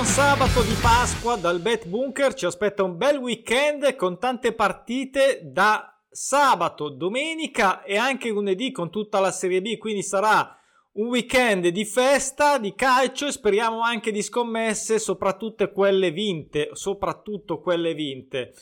buon 0.00 0.12
sabato 0.12 0.62
di 0.62 0.72
Pasqua 0.80 1.36
dal 1.36 1.60
Bet 1.60 1.86
Bunker. 1.86 2.32
Ci 2.32 2.46
aspetta 2.46 2.82
un 2.82 2.96
bel 2.96 3.18
weekend 3.18 3.96
con 3.96 4.18
tante 4.18 4.54
partite 4.54 5.40
da 5.42 5.94
sabato, 6.08 6.88
domenica 6.88 7.82
e 7.82 7.98
anche 7.98 8.30
lunedì 8.30 8.72
con 8.72 8.88
tutta 8.88 9.20
la 9.20 9.30
Serie 9.30 9.60
B. 9.60 9.76
Quindi 9.76 10.02
sarà 10.02 10.56
un 10.92 11.08
weekend 11.08 11.66
di 11.66 11.84
festa, 11.84 12.56
di 12.56 12.74
calcio 12.74 13.26
e 13.26 13.32
speriamo 13.32 13.82
anche 13.82 14.10
di 14.10 14.22
scommesse, 14.22 14.98
soprattutto 14.98 15.70
quelle 15.70 16.10
vinte. 16.10 16.70
Soprattutto 16.72 17.60
quelle 17.60 17.92
vinte. 17.92 18.54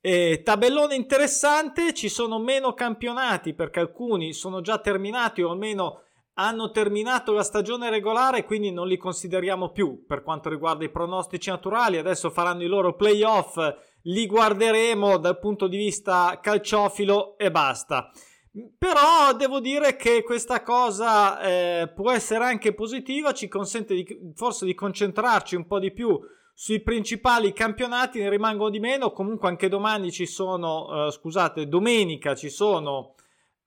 E 0.00 0.40
tabellone 0.42 0.94
interessante, 0.94 1.92
ci 1.92 2.08
sono 2.08 2.38
meno 2.38 2.72
campionati 2.72 3.52
perché 3.52 3.80
alcuni 3.80 4.32
sono 4.32 4.62
già 4.62 4.78
terminati 4.78 5.42
o 5.42 5.50
almeno 5.50 6.04
hanno 6.40 6.70
terminato 6.70 7.32
la 7.32 7.42
stagione 7.42 7.90
regolare, 7.90 8.44
quindi 8.44 8.70
non 8.70 8.86
li 8.86 8.96
consideriamo 8.96 9.70
più 9.70 10.04
per 10.06 10.22
quanto 10.22 10.48
riguarda 10.48 10.84
i 10.84 10.90
pronostici 10.90 11.50
naturali. 11.50 11.98
Adesso 11.98 12.30
faranno 12.30 12.62
i 12.62 12.68
loro 12.68 12.94
playoff, 12.94 13.56
li 14.02 14.26
guarderemo 14.26 15.18
dal 15.18 15.38
punto 15.40 15.66
di 15.66 15.76
vista 15.76 16.38
calciofilo 16.40 17.36
e 17.36 17.50
basta. 17.50 18.10
Però 18.78 19.34
devo 19.36 19.58
dire 19.58 19.96
che 19.96 20.22
questa 20.22 20.62
cosa 20.62 21.40
eh, 21.40 21.92
può 21.92 22.12
essere 22.12 22.44
anche 22.44 22.72
positiva, 22.72 23.32
ci 23.32 23.48
consente 23.48 23.94
di, 23.94 24.32
forse 24.34 24.64
di 24.64 24.74
concentrarci 24.74 25.56
un 25.56 25.66
po' 25.66 25.80
di 25.80 25.92
più 25.92 26.18
sui 26.54 26.80
principali 26.82 27.52
campionati, 27.52 28.20
ne 28.20 28.30
rimangono 28.30 28.70
di 28.70 28.78
meno. 28.78 29.10
Comunque 29.10 29.48
anche 29.48 29.68
domani 29.68 30.12
ci 30.12 30.26
sono, 30.26 31.06
eh, 31.06 31.10
scusate, 31.10 31.66
domenica 31.66 32.36
ci 32.36 32.48
sono 32.48 33.14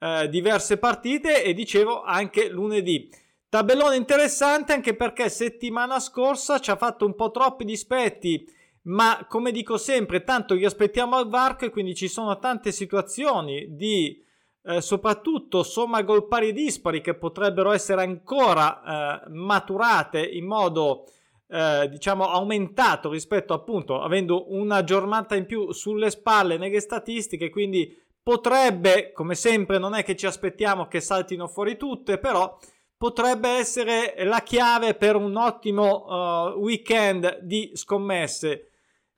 eh, 0.02 0.28
diverse 0.30 0.78
partite 0.78 1.44
e 1.44 1.54
dicevo 1.54 2.02
anche 2.02 2.50
lunedì. 2.50 3.08
Tabellone 3.48 3.96
interessante 3.98 4.74
anche 4.74 4.96
perché 4.96 5.30
settimana 5.30 6.00
scorsa 6.00 6.58
ci 6.60 6.72
ha 6.72 6.76
fatto 6.76 7.06
un 7.06 7.14
po' 7.14 7.30
troppi 7.30 7.66
dispetti, 7.66 8.44
ma 8.84 9.26
come 9.30 9.52
dico 9.52 9.78
sempre, 9.78 10.24
tanto 10.24 10.56
li 10.56 10.66
aspettiamo 10.66 11.18
al 11.18 11.30
varco 11.30 11.66
e 11.66 11.70
quindi 11.70 11.94
ci 11.94 12.08
sono 12.08 12.40
tante 12.40 12.72
situazioni 12.72 13.76
di 13.76 14.20
eh, 14.64 14.82
soprattutto 14.82 15.64
somma 15.64 16.02
gol 16.02 16.28
pari 16.28 16.50
e 16.50 16.54
dispari 16.54 17.02
che 17.02 17.16
potrebbero 17.16 17.72
essere 17.72 18.02
ancora 18.02 19.24
eh, 19.26 19.30
maturate 19.30 20.24
in 20.24 20.46
modo 20.46 21.06
eh, 21.48 21.90
diciamo 21.90 22.30
aumentato 22.30 23.10
rispetto 23.10 23.54
appunto 23.54 24.02
avendo 24.02 24.54
una 24.54 24.84
giornata 24.84 25.36
in 25.36 25.46
più 25.46 25.72
sulle 25.72 26.12
spalle 26.12 26.58
nelle 26.58 26.80
statistiche 26.80 27.50
quindi 27.50 28.01
Potrebbe, 28.24 29.12
come 29.14 29.36
sempre, 29.36 29.80
non 29.80 29.96
è 29.96 30.04
che 30.04 30.16
ci 30.16 30.26
aspettiamo 30.26 30.88
che 30.88 31.02
saltino 31.02 31.48
fuori 31.48 31.76
tutte, 31.76 32.20
però 32.20 32.58
potrebbe 32.96 33.50
essere 33.50 34.14
la 34.26 34.42
chiave 34.42 34.94
per 34.94 35.16
un 35.16 35.36
ottimo 35.36 36.06
uh, 36.06 36.60
weekend 36.60 37.40
di 37.40 37.72
scommesse. 37.74 38.68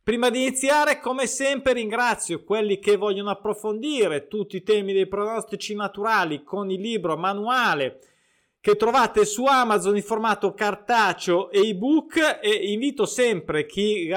Prima 0.01 0.29
di 0.29 0.41
iniziare, 0.41 0.99
come 0.99 1.27
sempre, 1.27 1.73
ringrazio 1.73 2.43
quelli 2.43 2.79
che 2.79 2.95
vogliono 2.95 3.29
approfondire 3.29 4.27
tutti 4.27 4.57
i 4.57 4.63
temi 4.63 4.93
dei 4.93 5.07
pronostici 5.07 5.75
naturali 5.75 6.43
con 6.43 6.69
il 6.69 6.79
libro 6.79 7.17
manuale 7.17 7.99
che 8.63 8.77
trovate 8.77 9.25
su 9.25 9.43
Amazon 9.43 9.97
in 9.97 10.03
formato 10.03 10.53
cartaceo 10.53 11.51
e 11.51 11.67
ebook 11.67 12.39
e 12.41 12.71
invito 12.71 13.05
sempre 13.05 13.65
chi 13.65 14.07
eh, 14.07 14.15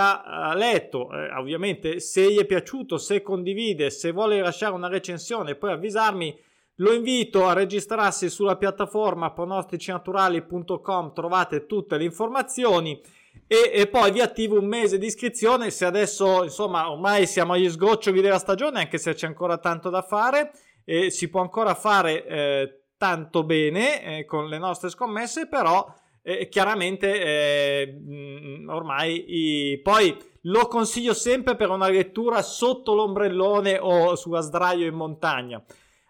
letto, 0.55 1.11
eh, 1.11 1.34
ovviamente 1.34 1.98
se 1.98 2.30
gli 2.30 2.39
è 2.39 2.44
piaciuto, 2.44 2.97
se 2.97 3.22
condivide, 3.22 3.91
se 3.91 4.12
vuole 4.12 4.41
lasciare 4.41 4.72
una 4.72 4.86
recensione 4.86 5.50
e 5.50 5.56
poi 5.56 5.72
avvisarmi, 5.72 6.39
lo 6.77 6.92
invito 6.92 7.44
a 7.44 7.55
registrarsi 7.55 8.30
sulla 8.30 8.55
piattaforma 8.55 9.33
pronosticinaturali.com, 9.33 11.12
trovate 11.12 11.67
tutte 11.67 11.96
le 11.96 12.05
informazioni 12.05 13.01
e, 13.48 13.73
e, 13.74 13.89
poi 13.89 14.12
vi 14.12 14.20
attivo 14.20 14.61
un 14.61 14.67
mese 14.67 14.96
di 14.98 15.06
iscrizione 15.06 15.70
se 15.70 15.85
adesso 15.86 16.45
insomma 16.45 16.89
ormai 16.89 17.27
siamo 17.27 17.55
agli 17.55 17.68
sgoccioli 17.68 18.20
della 18.20 18.39
stagione 18.39 18.79
anche 18.79 18.98
se 18.98 19.12
c'è 19.12 19.27
ancora 19.27 19.58
tanto 19.58 19.90
da 19.90 20.02
fare 20.02 20.52
e 20.85 21.11
si 21.11 21.29
può 21.29 21.40
ancora 21.40 21.74
fare 21.74 22.24
eh, 22.24 22.80
tanto 22.96 23.45
bene 23.45 24.18
eh, 24.18 24.24
con 24.24 24.48
le 24.48 24.58
nostre 24.58 24.90
scommesse, 24.90 25.48
però 25.48 25.86
eh, 26.23 26.48
chiaramente 26.48 27.20
eh, 27.20 27.98
mm, 27.98 28.68
ormai 28.68 29.24
i... 29.29 29.80
poi 29.80 30.17
lo 30.42 30.67
consiglio 30.68 31.14
sempre 31.14 31.56
per 31.56 31.70
una 31.70 31.89
lettura 31.89 32.42
sotto 32.42 32.95
l'ombrellone 32.95 33.79
o 33.79 34.14
sulla 34.17 34.40
sdraio 34.40 34.86
in 34.86 34.95
montagna. 34.95 35.62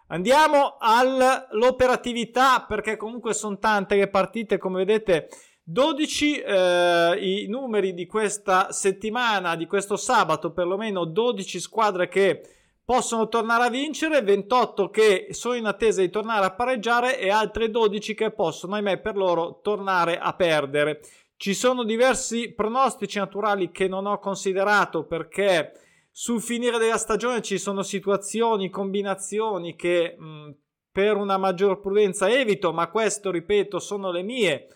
Andiamo 0.07 0.77
all'operatività 0.79 2.65
perché 2.67 2.95
comunque 2.95 3.33
sono 3.33 3.57
tante 3.57 3.95
le 3.95 4.07
partite, 4.07 4.57
come 4.57 4.85
vedete 4.85 5.27
12 5.63 6.39
eh, 6.39 7.17
i 7.19 7.47
numeri 7.47 7.93
di 7.93 8.05
questa 8.05 8.71
settimana, 8.71 9.57
di 9.57 9.65
questo 9.65 9.97
sabato, 9.97 10.51
perlomeno 10.51 11.03
12 11.03 11.59
squadre 11.59 12.07
che 12.07 12.41
possono 12.87 13.27
tornare 13.27 13.65
a 13.65 13.69
vincere, 13.69 14.21
28 14.21 14.89
che 14.89 15.27
sono 15.31 15.55
in 15.55 15.65
attesa 15.65 15.99
di 15.99 16.09
tornare 16.09 16.45
a 16.45 16.53
pareggiare 16.53 17.19
e 17.19 17.29
altre 17.29 17.69
12 17.69 18.13
che 18.13 18.31
possono, 18.31 18.75
ahimè, 18.75 18.99
per 18.99 19.17
loro 19.17 19.59
tornare 19.61 20.17
a 20.17 20.33
perdere. 20.33 21.01
Ci 21.35 21.53
sono 21.53 21.83
diversi 21.83 22.53
pronostici 22.53 23.17
naturali 23.17 23.71
che 23.71 23.89
non 23.89 24.05
ho 24.05 24.19
considerato 24.19 25.03
perché 25.03 25.73
sul 26.11 26.41
finire 26.41 26.77
della 26.77 26.95
stagione 26.95 27.41
ci 27.41 27.57
sono 27.57 27.83
situazioni, 27.83 28.69
combinazioni 28.69 29.75
che 29.75 30.15
mh, 30.17 30.51
per 30.89 31.17
una 31.17 31.37
maggior 31.37 31.81
prudenza 31.81 32.29
evito, 32.29 32.71
ma 32.71 32.89
questo, 32.89 33.31
ripeto, 33.31 33.79
sono 33.79 34.11
le 34.11 34.23
mie 34.23 34.67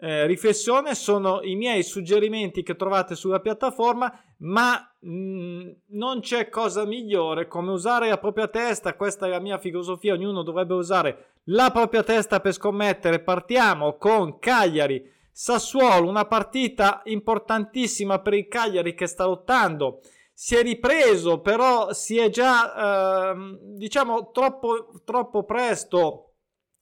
eh, 0.00 0.26
riflessione 0.26 0.94
sono 0.94 1.40
i 1.42 1.56
miei 1.56 1.82
suggerimenti 1.82 2.62
che 2.62 2.76
trovate 2.76 3.16
sulla 3.16 3.40
piattaforma, 3.40 4.12
ma 4.38 4.94
mh, 5.00 5.10
mm, 5.10 5.70
non 5.88 6.20
c'è 6.20 6.48
cosa 6.48 6.84
migliore 6.84 7.48
come 7.48 7.72
usare 7.72 8.08
la 8.08 8.18
propria 8.18 8.46
testa. 8.46 8.94
Questa 8.94 9.26
è 9.26 9.28
la 9.28 9.40
mia 9.40 9.58
filosofia. 9.58 10.14
Ognuno 10.14 10.42
dovrebbe 10.44 10.74
usare 10.74 11.40
la 11.46 11.72
propria 11.72 12.04
testa 12.04 12.38
per 12.38 12.52
scommettere. 12.52 13.20
Partiamo 13.20 13.96
con 13.96 14.38
Cagliari. 14.38 15.16
Sassuolo, 15.32 16.08
una 16.08 16.26
partita 16.26 17.02
importantissima 17.04 18.20
per 18.20 18.34
il 18.34 18.46
Cagliari 18.46 18.94
che 18.94 19.06
sta 19.06 19.24
lottando. 19.24 20.00
Si 20.32 20.54
è 20.54 20.62
ripreso, 20.62 21.40
però 21.40 21.92
si 21.92 22.18
è 22.18 22.28
già, 22.28 23.32
eh, 23.32 23.58
diciamo, 23.76 24.30
troppo, 24.30 25.00
troppo 25.04 25.44
presto, 25.44 26.34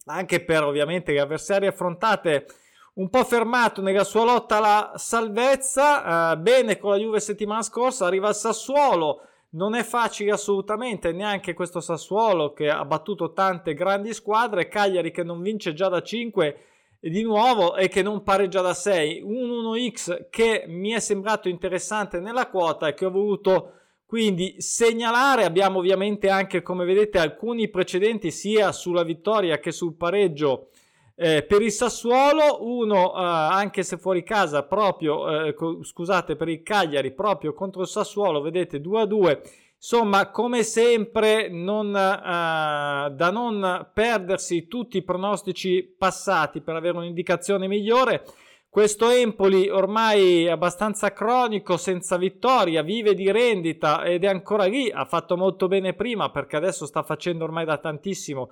anche 0.05 0.45
per 0.45 0.65
ovviamente 0.65 1.13
le 1.13 1.21
avversarie 1.21 1.69
affrontate 1.69 2.47
un 2.97 3.11
po' 3.11 3.25
fermato 3.25 3.83
nella 3.83 4.05
sua 4.05 4.25
lotta 4.25 4.57
alla 4.57 4.93
salvezza, 4.97 6.33
eh, 6.33 6.37
bene 6.39 6.79
con 6.79 6.91
la 6.91 6.97
Juve 6.97 7.21
settimana 7.21 7.63
scorsa, 7.63 8.07
arriva 8.07 8.29
al 8.29 8.35
Sassuolo, 8.35 9.21
non 9.51 9.75
è 9.75 9.83
facile 9.83 10.31
assolutamente 10.31 11.13
neanche 11.13 11.53
questo 11.53 11.81
Sassuolo 11.81 12.53
che 12.53 12.71
ha 12.71 12.85
battuto 12.85 13.33
tante 13.33 13.75
grandi 13.75 14.15
squadre, 14.15 14.69
Cagliari 14.69 15.11
che 15.11 15.23
non 15.23 15.43
vince 15.43 15.75
già 15.75 15.89
da 15.89 16.03
5 16.03 16.57
di 16.99 17.23
nuovo 17.23 17.77
e 17.77 17.89
che 17.89 18.03
non 18.03 18.23
pareggia 18.23 18.63
da 18.63 18.73
6, 18.73 19.21
un 19.23 19.75
1x 19.75 20.29
che 20.31 20.65
mi 20.67 20.91
è 20.91 20.99
sembrato 20.99 21.49
interessante 21.49 22.19
nella 22.19 22.49
quota 22.49 22.89
e 22.89 22.95
che 22.95 23.05
ho 23.05 23.11
voluto 23.11 23.73
quindi 24.07 24.61
segnalare, 24.61 25.45
abbiamo 25.45 25.81
ovviamente 25.81 26.31
anche 26.31 26.63
come 26.63 26.85
vedete 26.85 27.19
alcuni 27.19 27.69
precedenti 27.69 28.31
sia 28.31 28.73
sulla 28.73 29.03
vittoria 29.03 29.59
che 29.59 29.73
sul 29.73 29.97
pareggio 29.97 30.71
eh, 31.19 31.45
per 31.45 31.63
il 31.63 31.73
Sassuolo, 31.73 32.59
uno 32.61 33.15
eh, 33.15 33.23
anche 33.23 33.83
se 33.83 33.97
fuori 33.97 34.23
casa, 34.23 34.65
proprio 34.65 35.47
eh, 35.47 35.55
co- 35.55 35.83
scusate, 35.83 36.37
per 36.37 36.49
il 36.49 36.63
Cagliari, 36.63 37.13
proprio 37.13 37.55
contro 37.55 37.81
il 37.81 37.89
Sassuolo, 37.89 38.43
vedete 38.43 38.83
2 38.83 39.01
a 39.01 39.07
2. 39.07 39.43
Insomma, 39.77 40.31
come 40.31 40.63
sempre, 40.63 41.49
non, 41.49 41.89
uh, 41.89 43.15
da 43.15 43.31
non 43.31 43.91
perdersi 43.93 44.69
tutti 44.69 44.99
i 44.99 45.05
pronostici 45.05 45.83
passati 45.83 46.61
per 46.61 46.77
avere 46.77 46.97
un'indicazione 46.99 47.67
migliore. 47.67 48.25
Questo 48.69 49.09
Empoli 49.09 49.69
ormai 49.69 50.49
abbastanza 50.49 51.13
cronico, 51.13 51.77
senza 51.77 52.17
vittoria, 52.17 52.83
vive 52.83 53.15
di 53.15 53.31
rendita 53.31 54.03
ed 54.05 54.25
è 54.25 54.29
ancora 54.29 54.65
lì. 54.65 54.91
Ha 54.91 55.05
fatto 55.05 55.37
molto 55.37 55.69
bene 55.69 55.95
prima 55.95 56.31
perché 56.31 56.57
adesso 56.57 56.85
sta 56.85 57.03
facendo 57.03 57.45
ormai 57.45 57.65
da 57.65 57.79
tantissimo 57.79 58.51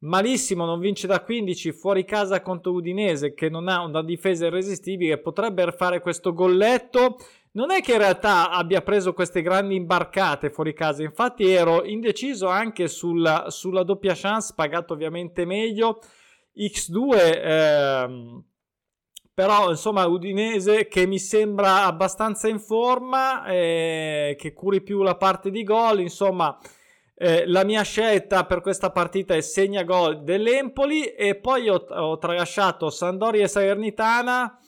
malissimo, 0.00 0.64
non 0.64 0.78
vince 0.78 1.06
da 1.06 1.22
15 1.22 1.72
fuori 1.72 2.04
casa 2.04 2.42
contro 2.42 2.72
Udinese 2.72 3.34
che 3.34 3.48
non 3.48 3.68
ha 3.68 3.82
una 3.82 4.02
difesa 4.02 4.46
irresistibile, 4.46 5.18
potrebbe 5.18 5.72
fare 5.72 6.00
questo 6.00 6.32
golletto. 6.32 7.18
Non 7.52 7.72
è 7.72 7.80
che 7.82 7.92
in 7.92 7.98
realtà 7.98 8.50
abbia 8.50 8.80
preso 8.80 9.12
queste 9.12 9.42
grandi 9.42 9.74
imbarcate 9.74 10.50
fuori 10.50 10.72
casa, 10.72 11.02
infatti 11.02 11.50
ero 11.50 11.84
indeciso 11.84 12.46
anche 12.46 12.86
sulla, 12.86 13.46
sulla 13.48 13.82
doppia 13.82 14.14
chance, 14.14 14.52
pagato 14.54 14.92
ovviamente 14.92 15.44
meglio. 15.44 15.98
X2, 16.56 17.40
ehm, 17.42 18.44
però 19.34 19.70
insomma 19.70 20.06
Udinese 20.06 20.86
che 20.86 21.06
mi 21.06 21.18
sembra 21.18 21.86
abbastanza 21.86 22.46
in 22.48 22.60
forma, 22.60 23.44
eh, 23.46 24.36
che 24.38 24.52
curi 24.52 24.82
più 24.82 25.02
la 25.02 25.16
parte 25.16 25.50
di 25.50 25.64
gol, 25.64 26.00
insomma 26.00 26.56
eh, 27.22 27.46
la 27.46 27.64
mia 27.64 27.82
scelta 27.82 28.46
per 28.46 28.62
questa 28.62 28.90
partita 28.90 29.34
è 29.34 29.42
segna 29.42 29.82
gol 29.82 30.22
dell'Empoli 30.22 31.04
e 31.04 31.34
poi 31.34 31.68
ho, 31.68 31.74
ho 31.74 32.16
tralasciato 32.16 32.88
Sandoria 32.88 33.44
e 33.44 33.48
Salernitana. 33.48 34.58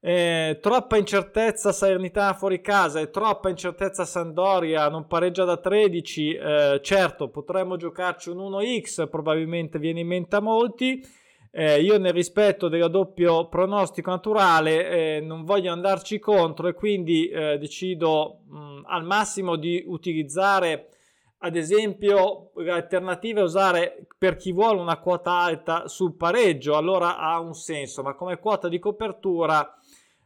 Eh, 0.00 0.60
troppa 0.62 0.96
incertezza 0.96 1.72
Salernitana 1.72 2.34
fuori 2.34 2.60
casa 2.60 3.00
e 3.00 3.10
troppa 3.10 3.48
incertezza 3.48 4.04
Sandoria 4.04 4.88
non 4.88 5.08
pareggia 5.08 5.42
da 5.42 5.56
13 5.56 6.34
eh, 6.34 6.80
certo 6.84 7.30
potremmo 7.30 7.76
giocarci 7.76 8.30
un 8.30 8.36
1x 8.36 9.08
probabilmente 9.08 9.80
viene 9.80 9.98
in 9.98 10.06
mente 10.06 10.36
a 10.36 10.40
molti 10.40 11.04
eh, 11.50 11.80
io 11.80 11.98
nel 11.98 12.12
rispetto 12.12 12.68
del 12.68 12.88
doppio 12.88 13.48
pronostico 13.48 14.10
naturale 14.10 15.16
eh, 15.16 15.20
non 15.20 15.42
voglio 15.42 15.72
andarci 15.72 16.20
contro 16.20 16.68
e 16.68 16.74
quindi 16.74 17.28
eh, 17.28 17.58
decido 17.58 18.42
mh, 18.46 18.82
al 18.86 19.02
massimo 19.02 19.56
di 19.56 19.82
utilizzare 19.84 20.90
ad 21.38 21.56
esempio 21.56 22.50
l'alternativa 22.56 23.40
è 23.40 23.44
usare 23.44 24.06
per 24.18 24.36
chi 24.36 24.52
vuole 24.52 24.80
una 24.80 24.98
quota 24.98 25.32
alta 25.32 25.86
sul 25.86 26.14
pareggio 26.14 26.76
allora 26.76 27.16
ha 27.18 27.38
un 27.38 27.54
senso 27.54 28.02
ma 28.02 28.14
come 28.14 28.38
quota 28.38 28.68
di 28.68 28.78
copertura 28.78 29.78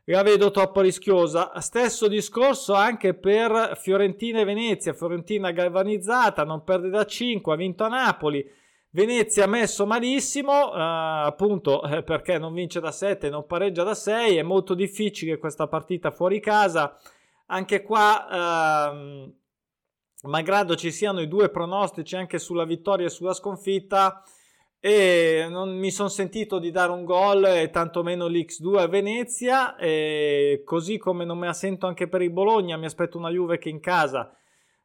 la 0.06 0.22
vedo 0.22 0.50
troppo 0.50 0.80
rischiosa. 0.80 1.52
Stesso 1.60 2.08
discorso 2.08 2.74
anche 2.74 3.14
per 3.14 3.78
Fiorentina 3.80 4.40
e 4.40 4.44
Venezia. 4.44 4.94
Fiorentina 4.94 5.52
galvanizzata, 5.52 6.44
non 6.44 6.64
perde 6.64 6.90
da 6.90 7.06
5, 7.06 7.52
ha 7.52 7.56
vinto 7.56 7.84
a 7.84 7.88
Napoli. 7.88 8.44
Venezia 8.90 9.46
messo 9.46 9.86
malissimo, 9.86 10.74
eh, 10.74 10.80
appunto 11.24 11.82
eh, 11.84 12.02
perché 12.02 12.36
non 12.36 12.52
vince 12.52 12.80
da 12.80 12.90
7, 12.90 13.30
non 13.30 13.46
pareggia 13.46 13.84
da 13.84 13.94
6. 13.94 14.36
È 14.36 14.42
molto 14.42 14.74
difficile 14.74 15.38
questa 15.38 15.68
partita 15.68 16.10
fuori 16.10 16.40
casa. 16.40 16.96
Anche 17.46 17.82
qua, 17.82 18.90
ehm, 18.92 19.32
malgrado 20.22 20.74
ci 20.76 20.90
siano 20.90 21.20
i 21.20 21.28
due 21.28 21.50
pronostici 21.50 22.16
anche 22.16 22.38
sulla 22.38 22.64
vittoria 22.64 23.06
e 23.06 23.10
sulla 23.10 23.34
sconfitta, 23.34 24.22
e 24.84 25.46
non 25.48 25.78
mi 25.78 25.92
sono 25.92 26.08
sentito 26.08 26.58
di 26.58 26.72
dare 26.72 26.90
un 26.90 27.04
gol 27.04 27.44
e 27.44 27.70
tantomeno 27.70 28.26
l'X2 28.26 28.78
a 28.78 28.88
Venezia 28.88 29.76
e 29.76 30.62
così 30.64 30.98
come 30.98 31.24
non 31.24 31.38
me 31.38 31.46
la 31.46 31.52
sento 31.52 31.86
anche 31.86 32.08
per 32.08 32.20
il 32.20 32.32
Bologna 32.32 32.76
mi 32.76 32.86
aspetto 32.86 33.16
una 33.16 33.30
Juve 33.30 33.58
che 33.58 33.68
in 33.68 33.78
casa 33.78 34.36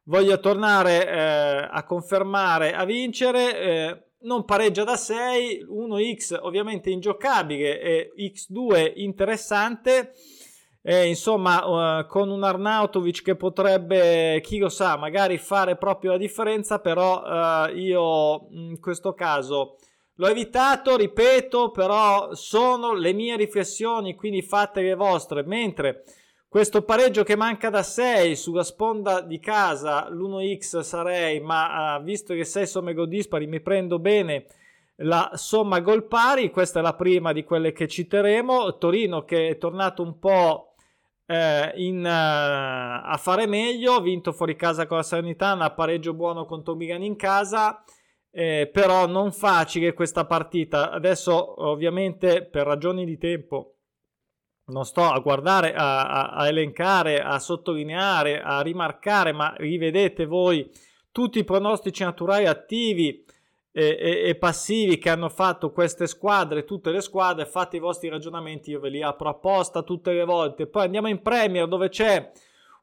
voglia 0.04 0.36
tornare 0.36 1.04
eh, 1.04 1.68
a 1.68 1.82
confermare 1.82 2.74
a 2.74 2.84
vincere 2.84 3.58
eh, 3.58 4.02
non 4.20 4.44
pareggia 4.44 4.84
da 4.84 4.94
6 4.94 5.66
1x 5.68 6.38
ovviamente 6.42 6.90
ingiocabile 6.90 7.80
e 7.80 8.12
x2 8.16 8.92
interessante 9.00 10.12
e, 10.80 11.06
insomma 11.06 12.00
uh, 12.00 12.06
con 12.06 12.30
un 12.30 12.42
Arnautovic 12.42 13.22
che 13.22 13.36
potrebbe 13.36 14.40
chi 14.42 14.58
lo 14.58 14.68
sa 14.68 14.96
magari 14.96 15.36
fare 15.38 15.76
proprio 15.76 16.12
la 16.12 16.18
differenza 16.18 16.78
però 16.78 17.22
uh, 17.22 17.74
io 17.74 18.46
in 18.50 18.78
questo 18.80 19.12
caso 19.12 19.76
L'ho 20.20 20.26
evitato, 20.26 20.96
ripeto, 20.96 21.70
però 21.70 22.34
sono 22.34 22.92
le 22.92 23.12
mie 23.12 23.36
riflessioni, 23.36 24.16
quindi 24.16 24.42
fate 24.42 24.82
le 24.82 24.96
vostre. 24.96 25.44
Mentre 25.44 26.02
questo 26.48 26.82
pareggio 26.82 27.22
che 27.22 27.36
manca 27.36 27.70
da 27.70 27.84
6 27.84 28.34
sulla 28.34 28.64
sponda 28.64 29.20
di 29.20 29.38
casa, 29.38 30.08
l'1x 30.10 30.80
sarei, 30.80 31.38
ma 31.38 31.96
uh, 31.96 32.02
visto 32.02 32.34
che 32.34 32.44
6 32.44 32.66
somme 32.66 32.94
gol 32.94 33.06
dispari 33.06 33.46
mi 33.46 33.60
prendo 33.60 34.00
bene 34.00 34.46
la 35.02 35.30
somma 35.34 35.78
gol 35.78 36.08
pari, 36.08 36.50
questa 36.50 36.80
è 36.80 36.82
la 36.82 36.94
prima 36.94 37.32
di 37.32 37.44
quelle 37.44 37.70
che 37.70 37.86
citeremo. 37.86 38.76
Torino 38.76 39.22
che 39.24 39.50
è 39.50 39.56
tornato 39.56 40.02
un 40.02 40.18
po' 40.18 40.67
eh, 41.28 41.72
in, 41.76 41.98
uh, 41.98 43.10
a 43.10 43.16
fare 43.18 43.46
meglio, 43.46 43.94
ha 43.94 44.00
vinto 44.00 44.32
fuori 44.32 44.56
casa 44.56 44.86
con 44.86 44.96
la 44.96 45.02
Salernitana, 45.02 45.72
pareggio 45.72 46.14
buono 46.14 46.46
contro 46.46 46.74
Milan 46.74 47.02
in 47.02 47.16
casa 47.16 47.84
eh, 48.30 48.68
però 48.72 49.06
non 49.06 49.32
facile 49.32 49.92
questa 49.92 50.24
partita. 50.24 50.90
Adesso 50.90 51.66
ovviamente 51.66 52.44
per 52.44 52.66
ragioni 52.66 53.04
di 53.04 53.18
tempo 53.18 53.78
non 54.66 54.84
sto 54.84 55.02
a 55.02 55.18
guardare, 55.18 55.74
a, 55.74 56.06
a, 56.06 56.28
a 56.30 56.46
elencare, 56.46 57.20
a 57.20 57.38
sottolineare, 57.38 58.40
a 58.40 58.60
rimarcare, 58.60 59.32
ma 59.32 59.54
rivedete 59.56 60.26
voi 60.26 60.70
tutti 61.10 61.38
i 61.38 61.44
pronostici 61.44 62.04
naturali 62.04 62.46
attivi 62.46 63.24
e, 63.70 63.96
e, 64.00 64.28
e, 64.28 64.34
passivi 64.36 64.98
che 64.98 65.10
hanno 65.10 65.28
fatto 65.28 65.70
queste 65.70 66.06
squadre, 66.06 66.64
tutte 66.64 66.90
le 66.90 67.00
squadre, 67.00 67.46
fate 67.46 67.76
i 67.76 67.80
vostri 67.80 68.08
ragionamenti, 68.08 68.70
io 68.70 68.80
ve 68.80 68.88
li 68.88 69.02
apro 69.02 69.28
apposta 69.28 69.82
tutte 69.82 70.12
le 70.12 70.24
volte. 70.24 70.66
Poi 70.66 70.84
andiamo 70.84 71.08
in 71.08 71.22
Premier 71.22 71.68
dove 71.68 71.88
c'è 71.88 72.30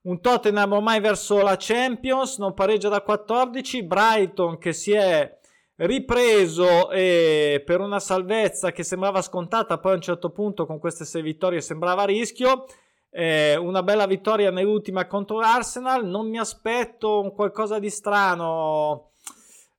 un 0.03 0.21
Tottenham 0.21 0.71
ormai 0.73 0.99
verso 0.99 1.41
la 1.41 1.55
Champions, 1.57 2.37
non 2.37 2.53
pareggia 2.53 2.89
da 2.89 3.01
14, 3.01 3.83
Brighton 3.83 4.57
che 4.57 4.73
si 4.73 4.91
è 4.91 5.37
ripreso 5.77 6.89
eh, 6.91 7.61
per 7.65 7.81
una 7.81 7.99
salvezza 7.99 8.71
che 8.71 8.83
sembrava 8.83 9.21
scontata, 9.21 9.79
poi 9.79 9.93
a 9.93 9.95
un 9.95 10.01
certo 10.01 10.29
punto 10.29 10.65
con 10.65 10.79
queste 10.79 11.05
sei 11.05 11.21
vittorie 11.21 11.61
sembrava 11.61 12.03
a 12.03 12.05
rischio. 12.05 12.65
Eh, 13.09 13.55
una 13.55 13.81
bella 13.81 14.05
vittoria 14.05 14.51
nell'ultima 14.51 15.07
contro 15.07 15.39
l'Arsenal. 15.39 16.05
Non 16.05 16.29
mi 16.29 16.37
aspetto 16.37 17.21
un 17.21 17.33
qualcosa 17.33 17.79
di 17.79 17.89
strano 17.89 19.11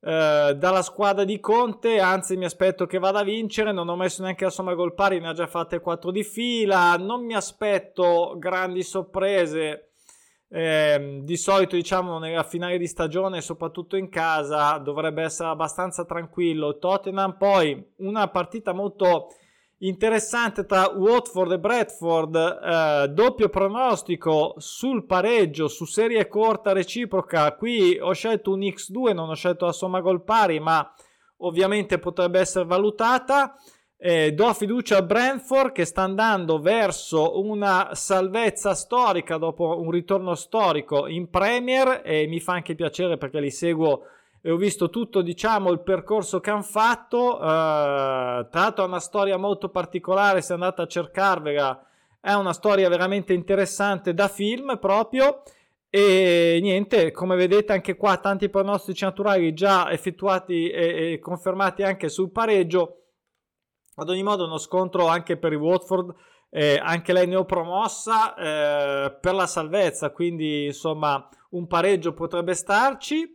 eh, 0.00 0.54
dalla 0.56 0.82
squadra 0.82 1.25
di 1.25 1.40
Conte, 1.40 1.98
anzi 1.98 2.37
mi 2.37 2.44
aspetto 2.44 2.87
che 2.87 2.98
vada 2.98 3.20
a 3.20 3.25
vincere. 3.25 3.72
Non 3.72 3.88
ho 3.88 3.96
messo 3.96 4.22
neanche 4.22 4.44
la 4.44 4.50
somma 4.50 4.75
gol 4.75 4.94
pari, 4.94 5.20
ne 5.20 5.28
ha 5.28 5.32
già 5.32 5.46
fatte 5.46 5.81
4 5.81 6.10
di 6.10 6.22
fila. 6.22 6.96
Non 6.96 7.25
mi 7.25 7.34
aspetto 7.34 8.34
grandi 8.38 8.82
sorprese 8.82 9.90
eh, 10.48 11.20
di 11.22 11.37
solito, 11.37 11.76
diciamo, 11.76 12.19
nella 12.19 12.44
finale 12.44 12.78
di 12.78 12.87
stagione, 12.87 13.40
soprattutto 13.40 13.96
in 13.96 14.08
casa, 14.08 14.78
dovrebbe 14.78 15.22
essere 15.22 15.48
abbastanza 15.48 16.04
tranquillo. 16.04 16.78
Tottenham, 16.78 17.37
poi 17.37 17.92
una 17.96 18.28
partita 18.28 18.72
molto 18.72 19.28
interessante 19.78 20.64
tra 20.64 20.88
Watford 20.88 21.52
e 21.52 21.58
Bradford, 21.58 22.34
eh, 22.34 23.08
doppio 23.08 23.49
pronostico 23.49 24.55
sul 24.56 25.05
pareggio 25.05 25.69
su 25.69 25.84
serie 25.84 26.28
corta 26.28 26.73
reciproca. 26.73 27.55
Qui 27.55 27.99
ho 28.00 28.12
scelto 28.12 28.52
un 28.52 28.61
X2, 28.61 29.12
non 29.12 29.28
ho 29.28 29.34
scelto 29.34 29.67
la 29.67 29.73
somma 29.73 30.00
gol 30.00 30.23
pari, 30.23 30.61
ma 30.61 30.90
ovviamente 31.38 31.99
potrebbe 31.99 32.40
essere 32.40 32.64
valutata. 32.64 33.55
Eh, 33.99 34.32
do 34.34 34.52
fiducia 34.52 34.99
a 34.99 35.02
Brentford 35.02 35.73
che 35.73 35.87
sta 35.87 36.02
andando 36.02 36.58
verso 36.58 37.40
una 37.40 37.94
salvezza 37.94 38.75
storica 38.75 39.38
dopo 39.38 39.81
un 39.81 39.90
ritorno 39.90 40.34
storico 40.34 41.06
in 41.06 41.31
Premier 41.31 42.02
e 42.04 42.26
mi 42.26 42.38
fa 42.38 42.52
anche 42.52 42.75
piacere 42.75 43.16
perché 43.16 43.40
li 43.40 43.50
seguo 43.50 44.02
e 44.47 44.53
ho 44.53 44.57
visto 44.57 44.91
tutto 44.91 45.23
diciamo 45.23 45.73
il 45.73 45.81
percorso 45.81 46.38
che 46.38 46.50
hanno 46.50 46.62
fatto. 46.62 47.37
Eh, 47.37 47.43
tra 47.43 48.49
l'altro 48.53 48.85
è 48.85 48.87
una 48.87 49.00
storia 49.00 49.37
molto 49.37 49.71
particolare, 49.71 50.41
se 50.41 50.53
andate 50.53 50.83
a 50.83 50.87
cercarvela, 50.87 51.85
è 52.21 52.33
una 52.33 52.53
storia 52.53 52.88
veramente 52.88 53.33
interessante 53.33 54.15
da 54.15 54.29
film 54.29 54.79
proprio. 54.79 55.43
E 55.91 56.61
niente, 56.62 57.11
come 57.11 57.35
vedete 57.35 57.73
anche 57.73 57.97
qua 57.97 58.19
tanti 58.19 58.49
pronostici 58.49 59.03
naturali 59.03 59.53
già 59.53 59.91
effettuati 59.91 60.69
e, 60.71 61.15
e 61.15 61.19
confermati 61.19 61.83
anche 61.83 62.09
sul 62.09 62.31
pareggio 62.31 63.00
ad 63.97 64.09
ogni 64.09 64.23
modo, 64.23 64.45
uno 64.45 64.59
scontro 64.59 65.09
anche 65.09 65.37
per 65.38 65.50
il 65.50 65.59
Watford, 65.59 66.15
eh, 66.50 66.81
anche 66.81 67.12
lei 67.12 67.26
neopromossa 67.26 68.37
eh, 68.37 69.11
per 69.21 69.35
la 69.35 69.47
salvezza, 69.49 70.11
quindi 70.11 70.67
insomma 70.67 71.29
un 71.50 71.67
pareggio 71.67 72.12
potrebbe 72.12 72.55
starci. 72.55 73.35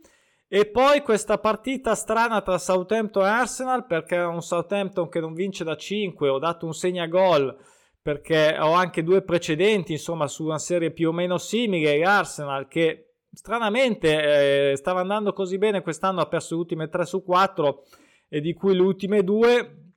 E 0.54 0.66
poi 0.66 1.00
questa 1.00 1.38
partita 1.38 1.94
strana 1.94 2.42
tra 2.42 2.58
Southampton 2.58 3.24
e 3.24 3.28
Arsenal, 3.28 3.86
perché 3.86 4.16
è 4.16 4.26
un 4.26 4.42
Southampton 4.42 5.08
che 5.08 5.18
non 5.18 5.32
vince 5.32 5.64
da 5.64 5.76
5, 5.76 6.28
ho 6.28 6.38
dato 6.38 6.66
un 6.66 6.74
segnagol 6.74 7.56
perché 8.02 8.58
ho 8.60 8.72
anche 8.72 9.02
due 9.02 9.22
precedenti, 9.22 9.92
insomma, 9.92 10.28
su 10.28 10.44
una 10.44 10.58
serie 10.58 10.90
più 10.90 11.08
o 11.08 11.12
meno 11.12 11.38
simile, 11.38 12.04
Arsenal 12.04 12.68
che 12.68 13.14
stranamente 13.32 14.72
eh, 14.72 14.76
stava 14.76 15.00
andando 15.00 15.32
così 15.32 15.56
bene 15.56 15.80
quest'anno, 15.80 16.20
ha 16.20 16.26
perso 16.26 16.52
le 16.52 16.60
ultime 16.60 16.90
3 16.90 17.06
su 17.06 17.24
4 17.24 17.84
e 18.28 18.40
di 18.42 18.52
cui 18.52 18.74
le 18.74 18.82
ultime 18.82 19.24
due 19.24 19.92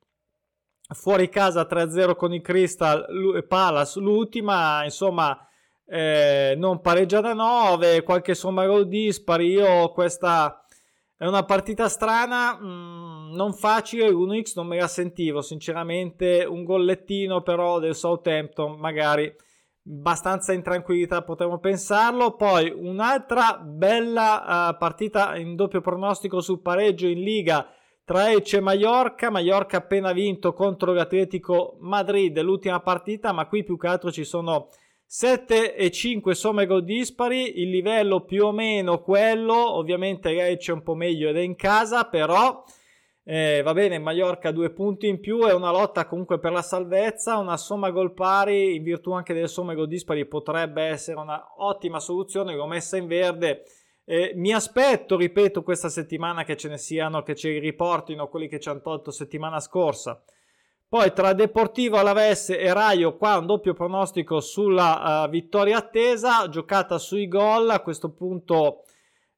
fuori 0.94 1.28
casa 1.28 1.68
3-0 1.70 2.16
con 2.16 2.34
il 2.34 2.42
Crystal 2.42 3.46
Palace 3.46 4.00
l'ultima 4.00 4.86
insomma 4.86 5.38
eh, 5.88 6.56
non 6.58 6.82
pareggia 6.82 7.22
da 7.22 7.34
9 7.34 8.04
qualche 8.04 8.34
somma 8.34 8.66
gol 8.66 8.88
dispari. 8.88 9.50
Io 9.50 9.90
questa 9.90 10.66
è 11.18 11.26
una 11.26 11.44
partita 11.44 11.88
strana 11.88 12.58
mh, 12.60 12.66
mm, 12.66 13.36
non 13.36 13.54
facile. 13.54 14.10
1x 14.10 14.54
non 14.56 14.68
me 14.68 14.78
la 14.78 14.88
sentivo 14.88 15.42
sinceramente. 15.42 16.44
Un 16.44 16.64
gollettino 16.64 17.42
però 17.42 17.80
del 17.80 17.96
Southampton 17.96 18.80
magari 18.80 19.34
abbastanza 19.88 20.52
in 20.54 20.64
tranquillità 20.64 21.22
potremmo 21.22 21.60
pensarlo. 21.60 22.36
Poi 22.36 22.74
un'altra 22.76 23.60
bella 23.64 24.70
uh, 24.70 24.78
partita 24.78 25.36
in 25.38 25.56
doppio 25.56 25.82
pronostico 25.82 26.42
sul 26.42 26.62
pareggio 26.62 27.08
in 27.08 27.22
Liga 27.22 27.70
tra 28.04 28.32
Ecce 28.32 28.58
e 28.58 28.60
Mallorca, 28.60 29.32
Mallorca 29.32 29.78
appena 29.78 30.12
vinto 30.14 30.54
contro 30.54 30.94
l'Atletico 30.94 31.78
Madrid 31.80 32.40
l'ultima 32.40 32.80
partita, 32.80 33.32
ma 33.32 33.48
qui 33.48 33.64
più 33.64 33.78
che 33.78 33.88
altro 33.88 34.12
ci 34.12 34.24
sono 34.24 34.70
7 35.06 35.76
e 35.76 35.92
5 35.92 36.34
somme 36.36 36.66
gol 36.66 36.84
dispari, 36.84 37.62
il 37.62 37.70
livello 37.70 38.26
più 38.26 38.46
o 38.46 38.52
meno 38.52 39.02
quello, 39.02 39.76
ovviamente 39.76 40.32
Lecce 40.32 40.72
un 40.72 40.84
po' 40.84 40.96
meglio 40.96 41.30
ed 41.30 41.38
è 41.38 41.42
in 41.42 41.56
casa, 41.56 42.06
però 42.06 42.64
Eh, 43.28 43.64
va 43.64 43.74
bene, 43.74 43.98
Mallorca 43.98 44.52
due 44.52 44.70
punti 44.70 45.08
in 45.08 45.20
più, 45.20 45.40
è 45.46 45.54
una 45.54 45.72
lotta 45.72 46.06
comunque 46.06 46.38
per 46.38 46.52
la 46.52 46.62
salvezza, 46.62 47.38
una 47.38 47.58
somma 47.58 47.90
gol 47.90 48.14
pari 48.14 48.76
in 48.76 48.84
virtù 48.84 49.14
anche 49.14 49.34
delle 49.34 49.48
somme 49.48 49.74
gol 49.74 49.88
dispari 49.88 50.28
potrebbe 50.28 50.84
essere 50.84 51.18
una 51.18 51.44
ottima 51.58 52.00
soluzione, 52.00 52.54
l'ho 52.54 52.68
messa 52.68 52.98
in 52.98 53.08
verde. 53.08 53.64
Eh, 54.06 54.34
mi 54.36 54.54
aspetto, 54.54 55.18
ripeto, 55.18 55.64
questa 55.64 55.90
settimana 55.90 56.44
che 56.44 56.56
ce 56.56 56.70
ne 56.70 56.78
siano, 56.78 57.24
che 57.24 57.34
ci 57.34 57.58
riportino 57.58 58.28
quelli 58.30 58.48
che 58.48 58.60
ci 58.60 58.70
hanno 58.70 58.82
tolto 58.82 59.10
settimana 59.10 59.60
scorsa. 59.60 60.24
Poi 60.96 61.12
tra 61.12 61.34
Deportivo 61.34 61.98
Alaves 61.98 62.52
e 62.52 62.72
Raio, 62.72 63.18
qua 63.18 63.38
un 63.38 63.46
doppio 63.46 63.74
pronostico 63.74 64.40
sulla 64.40 65.26
uh, 65.26 65.30
vittoria 65.30 65.76
attesa, 65.76 66.48
giocata 66.48 66.98
sui 67.00 67.28
gol, 67.28 67.70
a 67.70 67.82
questo 67.82 68.12
punto 68.12 68.84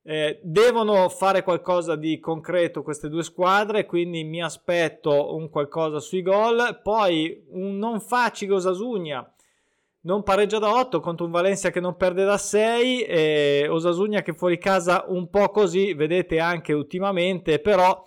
eh, 0.04 0.40
devono 0.44 1.10
fare 1.10 1.42
qualcosa 1.42 1.96
di 1.96 2.20
concreto 2.20 2.84
queste 2.84 3.10
due 3.10 3.24
squadre, 3.24 3.88
quindi 3.88 4.24
mi 4.24 4.40
aspetto 4.40 5.34
un 5.36 5.50
qualcosa 5.50 5.98
sui 5.98 6.22
gol. 6.22 6.80
Poi 6.84 7.46
un 7.50 7.80
non 7.80 8.02
facile 8.02 8.54
Osasugna, 8.54 9.28
non 10.02 10.22
pareggia 10.22 10.60
da 10.60 10.76
8 10.76 11.00
contro 11.00 11.26
un 11.26 11.32
Valencia 11.32 11.72
che 11.72 11.80
non 11.80 11.98
perde 11.98 12.24
da 12.24 12.38
6. 12.38 13.02
Eh, 13.02 13.68
Osasugna 13.68 14.22
che 14.22 14.34
fuori 14.34 14.60
casa 14.60 15.06
un 15.08 15.28
po' 15.32 15.50
così, 15.50 15.96
vedete 15.96 16.38
anche 16.38 16.74
ultimamente, 16.74 17.58
però 17.58 18.04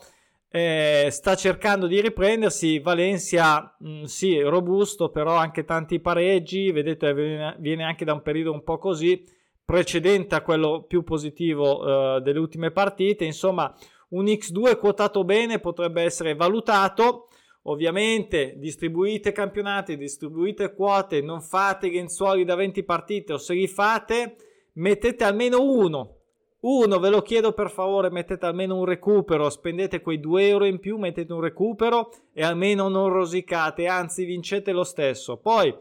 eh, 0.53 1.09
sta 1.11 1.37
cercando 1.37 1.87
di 1.87 2.01
riprendersi. 2.01 2.81
Valencia, 2.81 3.77
mh, 3.79 4.01
mm, 4.01 4.03
sì, 4.05 4.41
robusto, 4.41 5.11
però 5.11 5.35
anche 5.35 5.65
tanti 5.65 6.01
pareggi. 6.01 6.73
Vedete, 6.73 7.55
viene 7.59 7.85
anche 7.85 8.05
da 8.05 8.13
un 8.13 8.23
periodo 8.23 8.53
un 8.53 8.65
po' 8.65 8.79
così 8.79 9.25
precedente 9.65 10.35
a 10.35 10.43
quello 10.43 10.83
più 10.83 11.05
positivo 11.05 12.17
eh, 12.17 12.21
delle 12.23 12.41
ultime 12.41 12.73
partite. 12.73 13.25
Insomma, 13.25 13.73
un 14.11 14.25
X2 14.25 14.77
quotato 14.79 15.25
bene 15.25 15.61
potrebbe 15.61 16.03
essere 16.03 16.35
valutato. 16.35 17.29
Ovviamente 17.65 18.55
distribuite 18.57 19.33
campionati, 19.33 19.99
distribuite 19.99 20.75
quote, 20.75 21.21
non 21.21 21.43
fate 21.43 21.91
genzuoli 21.91 22.43
da 22.43 22.55
20 22.55 22.83
partite 22.85 23.35
o 23.35 23.37
se 23.37 23.53
li 23.53 23.69
fate, 23.69 24.37
mettete 24.75 25.25
almeno 25.25 25.63
uno. 25.63 26.20
Uno, 26.61 26.99
ve 26.99 27.09
lo 27.09 27.23
chiedo 27.23 27.53
per 27.53 27.71
favore, 27.71 28.11
mettete 28.11 28.45
almeno 28.45 28.77
un 28.77 28.85
recupero, 28.85 29.49
spendete 29.49 30.03
quei 30.03 30.21
2 30.21 30.47
euro 30.47 30.67
in 30.67 30.79
più, 30.79 30.99
mettete 30.99 31.33
un 31.33 31.41
recupero 31.41 32.13
e 32.35 32.45
almeno 32.45 32.89
non 32.89 33.09
rosicate, 33.09 33.87
anzi 33.87 34.25
vincete 34.27 34.71
lo 34.71 34.85
stesso. 34.85 35.39
Poi 35.39 35.75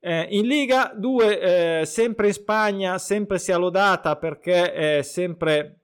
eh, 0.00 0.26
in 0.30 0.46
Liga 0.46 0.92
2, 0.96 1.80
eh, 1.80 1.86
sempre 1.86 2.26
in 2.26 2.32
Spagna, 2.32 2.98
sempre 2.98 3.38
sia 3.38 3.56
lodata 3.56 4.16
perché 4.16 4.72
è 4.72 5.02
sempre 5.02 5.78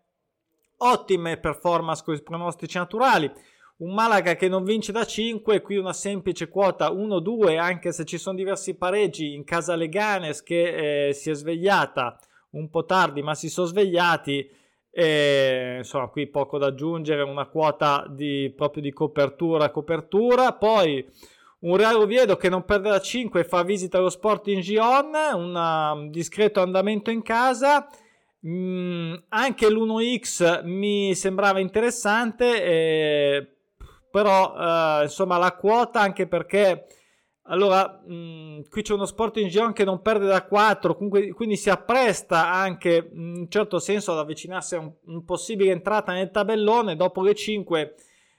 ottime 0.79 1.37
performance 1.37 2.03
con 2.05 2.15
i 2.15 2.23
pronostici 2.23 2.79
naturali. 2.79 3.31
Un 3.79 3.95
Malaga 3.95 4.35
che 4.35 4.49
non 4.49 4.65
vince 4.65 4.91
da 4.91 5.05
5, 5.05 5.61
qui 5.61 5.77
una 5.77 5.93
semplice 5.93 6.49
quota 6.49 6.91
1-2, 6.91 7.59
anche 7.59 7.93
se 7.93 8.05
ci 8.05 8.19
sono 8.19 8.37
diversi 8.37 8.75
pareggi 8.75 9.35
in 9.35 9.45
casa 9.45 9.77
Leganes 9.77 10.43
che 10.43 11.09
eh, 11.09 11.13
si 11.13 11.31
è 11.31 11.35
svegliata 11.35 12.19
un 12.57 12.69
po' 12.69 12.85
tardi, 12.85 13.23
ma 13.23 13.35
si 13.35 13.49
sono 13.49 13.67
svegliati. 13.67 14.49
E, 14.91 15.75
insomma, 15.79 16.09
qui 16.09 16.27
poco 16.27 16.59
da 16.59 16.67
aggiungere, 16.67 17.23
una 17.23 17.47
quota 17.47 18.07
di, 18.09 18.53
proprio 18.57 18.83
di 18.83 18.93
copertura, 18.93 19.71
copertura. 19.71 20.53
Poi 20.55 21.07
un 21.61 21.77
Real 21.77 21.97
Oviedo 21.97 22.37
che 22.37 22.49
non 22.49 22.65
perde 22.65 22.91
da 22.91 23.01
5 23.01 23.41
e 23.41 23.45
fa 23.45 23.63
visita 23.63 23.99
allo 23.99 24.11
Sporting 24.11 24.61
Gion, 24.63 25.13
un 25.35 25.55
um, 25.55 26.11
discreto 26.11 26.61
andamento 26.61 27.11
in 27.11 27.23
casa. 27.23 27.89
Mm, 28.47 29.15
anche 29.29 29.69
l'1x 29.69 30.65
mi 30.65 31.15
sembrava 31.15 31.59
interessante, 31.59 32.63
eh, 32.63 33.57
però 34.11 34.55
eh, 34.57 35.03
insomma 35.05 35.37
la 35.37 35.53
quota 35.53 36.01
anche 36.01 36.29
perché 36.29 36.87
allora 37.49 38.01
mh, 38.05 38.15
mm, 38.15 38.61
qui 38.71 38.83
c'è 38.83 38.93
uno 38.95 39.07
Sporting 39.07 39.49
Gion 39.49 39.73
che 39.73 39.85
non 39.85 40.03
perde 40.03 40.27
da 40.27 40.45
4, 40.45 40.95
comunque, 40.95 41.33
quindi 41.33 41.57
si 41.57 41.71
appresta 41.71 42.53
anche 42.53 43.11
in 43.13 43.37
un 43.39 43.49
certo 43.49 43.79
senso 43.79 44.13
ad 44.13 44.19
avvicinarsi 44.19 44.75
a 44.75 44.81
un, 44.81 44.93
un 45.07 45.25
possibile 45.25 45.71
entrata 45.71 46.13
nel 46.13 46.31
tabellone 46.31 46.97
dopo 46.97 47.23
le 47.23 47.35
5 47.35 47.95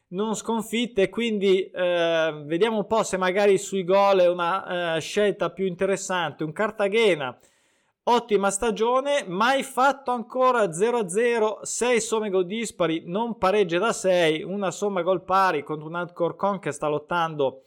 non 0.10 0.36
sconfitte, 0.36 1.10
quindi 1.10 1.70
eh, 1.70 2.44
vediamo 2.46 2.78
un 2.78 2.88
po' 2.88 3.04
se 3.04 3.18
magari 3.18 3.58
sui 3.58 3.84
gol 3.84 4.20
è 4.20 4.30
una 4.30 4.96
eh, 4.96 5.00
scelta 5.02 5.50
più 5.50 5.66
interessante. 5.66 6.46
Un 6.46 6.54
Cartagena, 6.54 7.38
ottima 8.04 8.50
stagione, 8.50 9.26
mai 9.28 9.64
fatto 9.64 10.12
ancora 10.12 10.64
0-0, 10.70 11.62
6 11.62 12.00
somme 12.00 12.30
gol 12.30 12.46
dispari, 12.46 13.04
non 13.06 13.38
pareggia 13.38 13.80
da 13.80 13.92
6, 13.92 14.44
una 14.44 14.72
somma 14.72 15.02
gol 15.02 15.24
pari 15.24 15.64
contro 15.64 15.88
un 15.88 15.96
Alcorcon 15.96 16.60
che 16.60 16.72
sta 16.72 16.88
lottando 16.88 17.64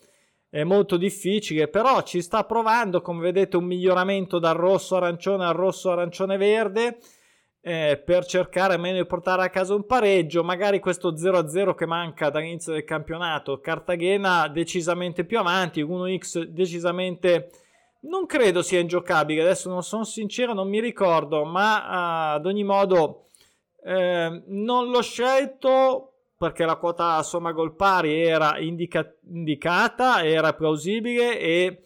è 0.50 0.64
molto 0.64 0.96
difficile, 0.96 1.68
però 1.68 2.02
ci 2.02 2.20
sta 2.20 2.44
provando, 2.44 3.00
come 3.00 3.22
vedete, 3.22 3.56
un 3.56 3.64
miglioramento 3.64 4.40
dal 4.40 4.56
rosso 4.56 4.96
arancione 4.96 5.44
al 5.44 5.54
rosso 5.54 5.92
arancione 5.92 6.36
verde 6.36 6.98
eh, 7.62 8.02
per 8.04 8.24
cercare 8.24 8.74
almeno 8.74 8.98
di 8.98 9.06
portare 9.06 9.42
a 9.42 9.50
casa 9.50 9.74
un 9.74 9.86
pareggio, 9.86 10.42
magari 10.42 10.80
questo 10.80 11.14
0-0 11.14 11.74
che 11.74 11.86
manca 11.86 12.30
dall'inizio 12.30 12.72
del 12.72 12.84
campionato, 12.84 13.60
Cartagena 13.60 14.48
decisamente 14.48 15.24
più 15.24 15.38
avanti, 15.38 15.84
1x 15.84 16.42
decisamente 16.44 17.50
non 18.02 18.26
credo 18.26 18.62
sia 18.62 18.80
ingiocabile, 18.80 19.42
adesso 19.42 19.68
non 19.68 19.82
sono 19.82 20.04
sincero, 20.04 20.52
non 20.52 20.68
mi 20.68 20.80
ricordo, 20.80 21.44
ma 21.44 22.32
uh, 22.32 22.36
ad 22.36 22.46
ogni 22.46 22.64
modo 22.64 23.26
eh, 23.84 24.42
non 24.46 24.90
l'ho 24.90 25.02
scelto 25.02 26.09
perché 26.40 26.64
la 26.64 26.76
quota 26.76 27.22
somma 27.22 27.52
gol 27.52 27.76
pari 27.76 28.22
era 28.22 28.58
indica- 28.58 29.14
indicata, 29.28 30.24
era 30.24 30.54
plausibile 30.54 31.38
e 31.38 31.82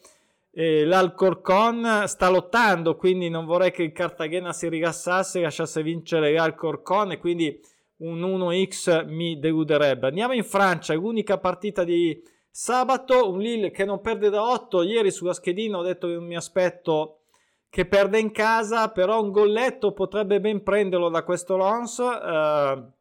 eh, 0.52 0.84
l'Alcorcon 0.84 2.04
sta 2.06 2.28
lottando, 2.28 2.94
quindi 2.94 3.28
non 3.28 3.46
vorrei 3.46 3.72
che 3.72 3.82
il 3.82 3.90
Cartagena 3.90 4.52
si 4.52 4.68
rilassasse 4.68 5.40
e 5.40 5.42
lasciasse 5.42 5.82
vincere 5.82 6.32
l'Alcorcon 6.34 7.10
e 7.10 7.18
quindi 7.18 7.60
un 7.96 8.20
1x 8.20 9.08
mi 9.08 9.40
deluderebbe. 9.40 10.06
Andiamo 10.06 10.34
in 10.34 10.44
Francia, 10.44 10.94
l'unica 10.94 11.38
partita 11.38 11.82
di 11.82 12.22
sabato, 12.48 13.28
un 13.28 13.40
Lille 13.40 13.72
che 13.72 13.84
non 13.84 14.00
perde 14.00 14.30
da 14.30 14.52
8, 14.52 14.82
ieri 14.82 15.10
sulla 15.10 15.34
schedina 15.34 15.78
ho 15.78 15.82
detto 15.82 16.06
che 16.06 16.14
non 16.14 16.26
mi 16.26 16.36
aspetto 16.36 17.22
che 17.68 17.86
perde 17.86 18.20
in 18.20 18.30
casa, 18.30 18.88
però 18.92 19.20
un 19.20 19.32
golletto 19.32 19.90
potrebbe 19.90 20.38
ben 20.38 20.62
prenderlo 20.62 21.08
da 21.08 21.24
questo 21.24 21.56
Lons, 21.56 21.98
eh, 21.98 22.92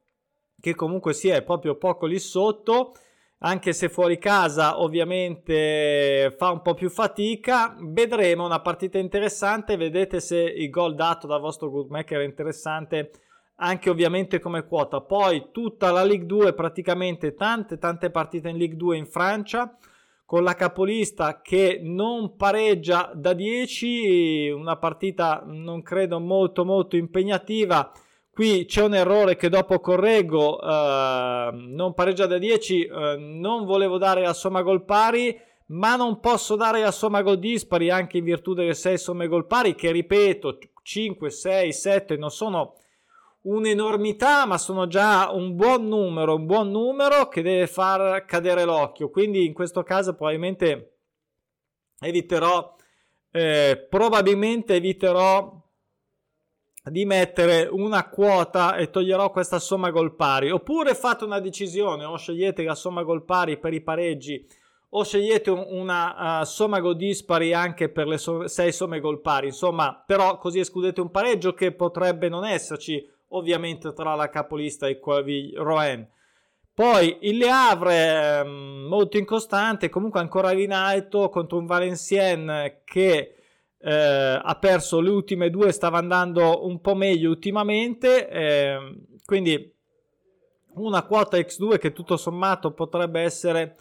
che 0.63 0.75
comunque 0.75 1.11
sia 1.11 1.35
è 1.35 1.41
proprio 1.41 1.75
poco 1.75 2.05
lì 2.05 2.17
sotto 2.19 2.93
anche 3.39 3.73
se 3.73 3.89
fuori 3.89 4.17
casa 4.17 4.79
ovviamente 4.79 6.33
fa 6.37 6.51
un 6.51 6.61
po' 6.61 6.73
più 6.73 6.89
fatica. 6.89 7.75
Vedremo 7.77 8.45
una 8.45 8.61
partita 8.61 8.97
interessante, 8.97 9.75
vedete 9.75 10.21
se 10.21 10.37
il 10.37 10.69
gol 10.69 10.95
dato 10.95 11.27
dal 11.27 11.41
vostro 11.41 11.69
bookmaker 11.69 12.21
è 12.21 12.23
interessante 12.23 13.11
anche 13.57 13.89
ovviamente 13.89 14.39
come 14.39 14.65
quota. 14.65 15.01
Poi 15.01 15.49
tutta 15.51 15.91
la 15.91 16.05
Ligue 16.05 16.27
2 16.27 16.53
praticamente 16.53 17.33
tante 17.33 17.77
tante 17.77 18.09
partite 18.09 18.47
in 18.47 18.55
Ligue 18.55 18.77
2 18.77 18.95
in 18.95 19.05
Francia 19.05 19.77
con 20.23 20.43
la 20.43 20.55
capolista 20.55 21.41
che 21.41 21.81
non 21.83 22.37
pareggia 22.37 23.11
da 23.13 23.33
10, 23.33 24.51
una 24.51 24.77
partita 24.77 25.43
non 25.45 25.81
credo 25.81 26.21
molto 26.21 26.63
molto 26.63 26.95
impegnativa 26.95 27.91
Qui 28.33 28.65
c'è 28.65 28.81
un 28.81 28.95
errore 28.95 29.35
che 29.35 29.47
dopo 29.47 29.79
correggo, 29.79 30.59
eh, 30.59 31.49
non 31.53 31.93
pareggia 31.93 32.25
da 32.25 32.39
10, 32.39 32.83
eh, 32.83 33.15
non 33.19 33.63
volevo 33.63 33.99
dare 33.99 34.23
la 34.23 34.33
somma 34.33 34.63
gol 34.63 34.85
pari, 34.85 35.39
ma 35.67 35.95
non 35.95 36.19
posso 36.19 36.55
dare 36.55 36.81
la 36.81 36.89
somma 36.89 37.21
gol 37.21 37.37
dispari 37.37 37.91
anche 37.91 38.17
in 38.17 38.23
virtù 38.23 38.55
delle 38.55 38.73
6 38.73 38.97
somme 38.97 39.27
gol 39.27 39.45
pari 39.45 39.75
che 39.75 39.91
ripeto 39.91 40.57
5, 40.81 41.29
6, 41.29 41.71
7 41.71 42.17
non 42.17 42.31
sono 42.31 42.77
un'enormità 43.41 44.47
ma 44.47 44.57
sono 44.57 44.87
già 44.87 45.29
un 45.31 45.55
buon 45.55 45.87
numero, 45.87 46.33
un 46.33 46.47
buon 46.47 46.71
numero 46.71 47.27
che 47.27 47.43
deve 47.43 47.67
far 47.67 48.25
cadere 48.25 48.63
l'occhio, 48.63 49.11
quindi 49.11 49.45
in 49.45 49.53
questo 49.53 49.83
caso 49.83 50.15
probabilmente 50.15 50.95
eviterò, 51.99 52.75
eh, 53.29 53.85
probabilmente 53.87 54.73
eviterò 54.73 55.61
di 56.85 57.05
mettere 57.05 57.67
una 57.71 58.09
quota 58.09 58.75
e 58.75 58.89
toglierò 58.89 59.31
questa 59.31 59.59
somma 59.59 59.89
gol 59.89 60.15
pari. 60.15 60.51
Oppure 60.51 60.95
fate 60.95 61.23
una 61.23 61.39
decisione 61.39 62.03
o 62.03 62.17
scegliete 62.17 62.63
la 62.63 62.75
somma 62.75 63.03
gol 63.03 63.23
pari 63.23 63.57
per 63.57 63.73
i 63.73 63.81
pareggi 63.81 64.45
o 64.95 65.03
scegliete 65.03 65.49
una 65.49 66.41
uh, 66.41 66.43
somma 66.43 66.79
gol 66.79 66.95
dispari 66.95 67.53
anche 67.53 67.89
per 67.89 68.07
le 68.07 68.17
6 68.17 68.47
so- 68.47 68.71
somme 68.71 68.99
gol 68.99 69.21
pari. 69.21 69.47
Insomma 69.47 70.03
però 70.05 70.37
così 70.37 70.59
escludete 70.59 71.01
un 71.01 71.09
pareggio 71.09 71.53
che 71.53 71.71
potrebbe 71.71 72.27
non 72.27 72.45
esserci 72.45 73.09
ovviamente 73.29 73.93
tra 73.93 74.13
la 74.15 74.29
capolista 74.29 74.87
e 74.87 74.99
Roen. 75.55 76.07
Poi 76.75 77.17
il 77.21 77.37
Le 77.37 77.49
Havre 77.49 78.39
ehm, 78.39 78.87
molto 78.89 79.17
incostante 79.17 79.89
comunque 79.89 80.19
ancora 80.19 80.51
in 80.51 80.73
alto 80.73 81.29
contro 81.29 81.57
un 81.57 81.65
Valenciennes 81.65 82.81
che 82.83 83.42
eh, 83.85 84.39
ha 84.41 84.55
perso 84.55 85.01
le 85.01 85.09
ultime 85.09 85.49
due, 85.49 85.73
stava 85.73 85.97
andando 85.97 86.65
un 86.65 86.79
po' 86.79 86.95
meglio 86.95 87.29
ultimamente, 87.29 88.29
eh, 88.29 88.77
quindi 89.25 89.71
una 90.75 91.03
quota 91.03 91.37
X2 91.37 91.77
che 91.77 91.91
tutto 91.91 92.15
sommato 92.15 92.71
potrebbe 92.71 93.19
essere 93.21 93.75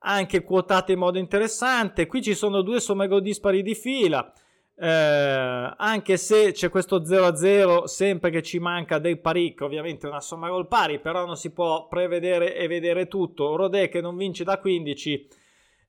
anche 0.00 0.44
quotata 0.44 0.92
in 0.92 1.00
modo 1.00 1.18
interessante. 1.18 2.06
Qui 2.06 2.22
ci 2.22 2.34
sono 2.34 2.62
due 2.62 2.78
somme 2.78 3.08
gol 3.08 3.20
dispari 3.20 3.62
di 3.62 3.74
fila. 3.74 4.32
Eh, 4.80 5.74
anche 5.76 6.16
se 6.16 6.52
c'è 6.52 6.68
questo 6.68 7.02
0-0 7.02 7.82
sempre 7.84 8.30
che 8.30 8.42
ci 8.42 8.60
manca 8.60 9.00
del 9.00 9.18
pari 9.18 9.52
che 9.52 9.64
ovviamente 9.64 10.06
una 10.06 10.20
somma 10.20 10.50
gol 10.50 10.68
pari 10.68 11.00
però 11.00 11.26
non 11.26 11.36
si 11.36 11.50
può 11.50 11.88
prevedere 11.88 12.54
e 12.54 12.68
vedere 12.68 13.08
tutto 13.08 13.56
Rodè 13.56 13.88
che 13.88 14.00
non 14.00 14.16
vince 14.16 14.44
da 14.44 14.60
15 14.60 15.26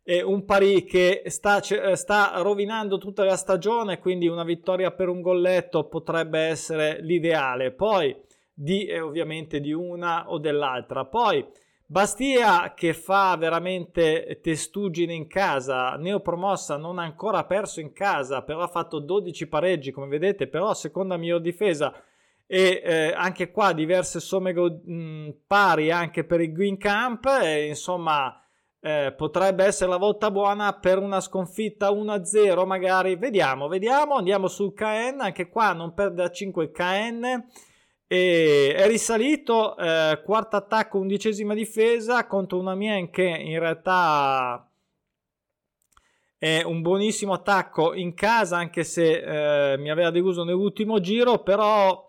è 0.10 0.24
un 0.24 0.44
pari 0.44 0.86
che 0.86 1.22
sta, 1.28 1.62
sta 1.62 2.32
rovinando 2.38 2.98
tutta 2.98 3.24
la 3.24 3.38
stagione 3.38 4.00
quindi 4.00 4.28
una 4.28 4.44
vittoria 4.44 4.90
per 4.90 5.08
un 5.08 5.22
golletto 5.22 5.84
potrebbe 5.84 6.40
essere 6.40 7.00
l'ideale. 7.02 7.72
Poi 7.72 8.16
di 8.52 8.88
eh, 8.88 9.00
ovviamente 9.00 9.60
di 9.60 9.72
una 9.72 10.32
o 10.32 10.40
dell'altra. 10.40 11.06
Poi 11.06 11.46
Bastia 11.86 12.74
che 12.76 12.94
fa 12.94 13.36
veramente 13.38 14.40
testuggine 14.42 15.14
in 15.14 15.28
casa, 15.28 15.96
neopromossa, 15.96 16.78
non 16.78 16.98
ha 16.98 17.04
ancora 17.04 17.46
perso 17.46 17.80
in 17.80 17.94
casa, 17.94 18.42
però 18.42 18.62
ha 18.62 18.68
fatto 18.68 19.00
12 19.00 19.48
pareggi 19.48 19.92
come 19.92 20.08
vedete, 20.08 20.48
però 20.48 20.74
seconda 20.74 21.18
miglior 21.18 21.42
difesa. 21.42 21.94
E 22.48 22.82
eh, 22.84 23.14
anche 23.16 23.52
qua 23.52 23.74
diverse 23.74 24.20
somme 24.20 24.54
mh, 24.54 25.36
pari 25.46 25.92
anche 25.92 26.24
per 26.24 26.42
il 26.42 26.52
Green 26.52 26.78
Camp 26.78 27.26
e 27.44 27.68
insomma 27.68 28.40
eh, 28.82 29.14
potrebbe 29.16 29.66
essere 29.66 29.90
la 29.90 29.98
volta 29.98 30.32
buona 30.32 30.74
per 30.74 31.00
una 31.00 31.20
sconfitta 31.20 31.90
1-0 31.92 32.66
magari, 32.66 33.16
vediamo, 33.16 33.68
vediamo, 33.68 34.16
andiamo 34.16 34.48
sul 34.48 34.74
KN, 34.74 35.20
anche 35.20 35.50
qua 35.50 35.74
non 35.74 35.94
perde 35.94 36.24
a 36.24 36.32
5 36.32 36.64
il 36.64 36.72
KN 36.72 37.44
e 38.12 38.74
è 38.76 38.88
risalito 38.88 39.78
eh, 39.78 40.22
quarto 40.24 40.56
attacco 40.56 40.98
undicesima 40.98 41.54
difesa 41.54 42.26
contro 42.26 42.58
una 42.58 42.74
Mien 42.74 43.12
che 43.12 43.24
in 43.24 43.60
realtà 43.60 44.68
è 46.40 46.64
un 46.64 46.82
buonissimo 46.82 47.34
attacco 47.34 47.94
in 47.94 48.16
casa 48.16 48.58
anche 48.58 48.84
se 48.84 49.74
eh, 49.74 49.78
mi 49.78 49.92
aveva 49.92 50.10
deluso 50.10 50.44
nell'ultimo 50.44 51.00
giro 51.00 51.44
però 51.44 52.09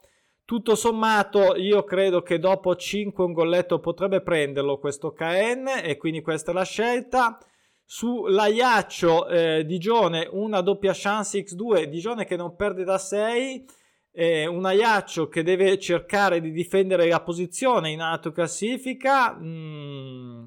tutto 0.50 0.74
sommato 0.74 1.54
io 1.54 1.84
credo 1.84 2.22
che 2.22 2.40
dopo 2.40 2.74
5 2.74 3.24
un 3.24 3.32
golletto 3.32 3.78
potrebbe 3.78 4.20
prenderlo 4.20 4.80
questo 4.80 5.12
KN 5.12 5.80
e 5.80 5.96
quindi 5.96 6.22
questa 6.22 6.50
è 6.50 6.54
la 6.54 6.64
scelta. 6.64 7.38
Su 7.84 8.26
Laiaccio 8.26 9.28
eh, 9.28 9.64
Digione 9.64 10.26
una 10.28 10.60
doppia 10.60 10.90
chance 10.92 11.38
X2 11.38 11.84
Digione 11.84 12.24
che 12.24 12.34
non 12.34 12.56
perde 12.56 12.82
da 12.82 12.98
6 12.98 13.64
eh, 14.10 14.46
un 14.46 14.66
Aiaccio 14.66 15.28
che 15.28 15.44
deve 15.44 15.78
cercare 15.78 16.40
di 16.40 16.50
difendere 16.50 17.06
la 17.06 17.20
posizione 17.20 17.90
in 17.90 18.00
alto 18.00 18.32
classifica 18.32 19.32
mm, 19.32 20.44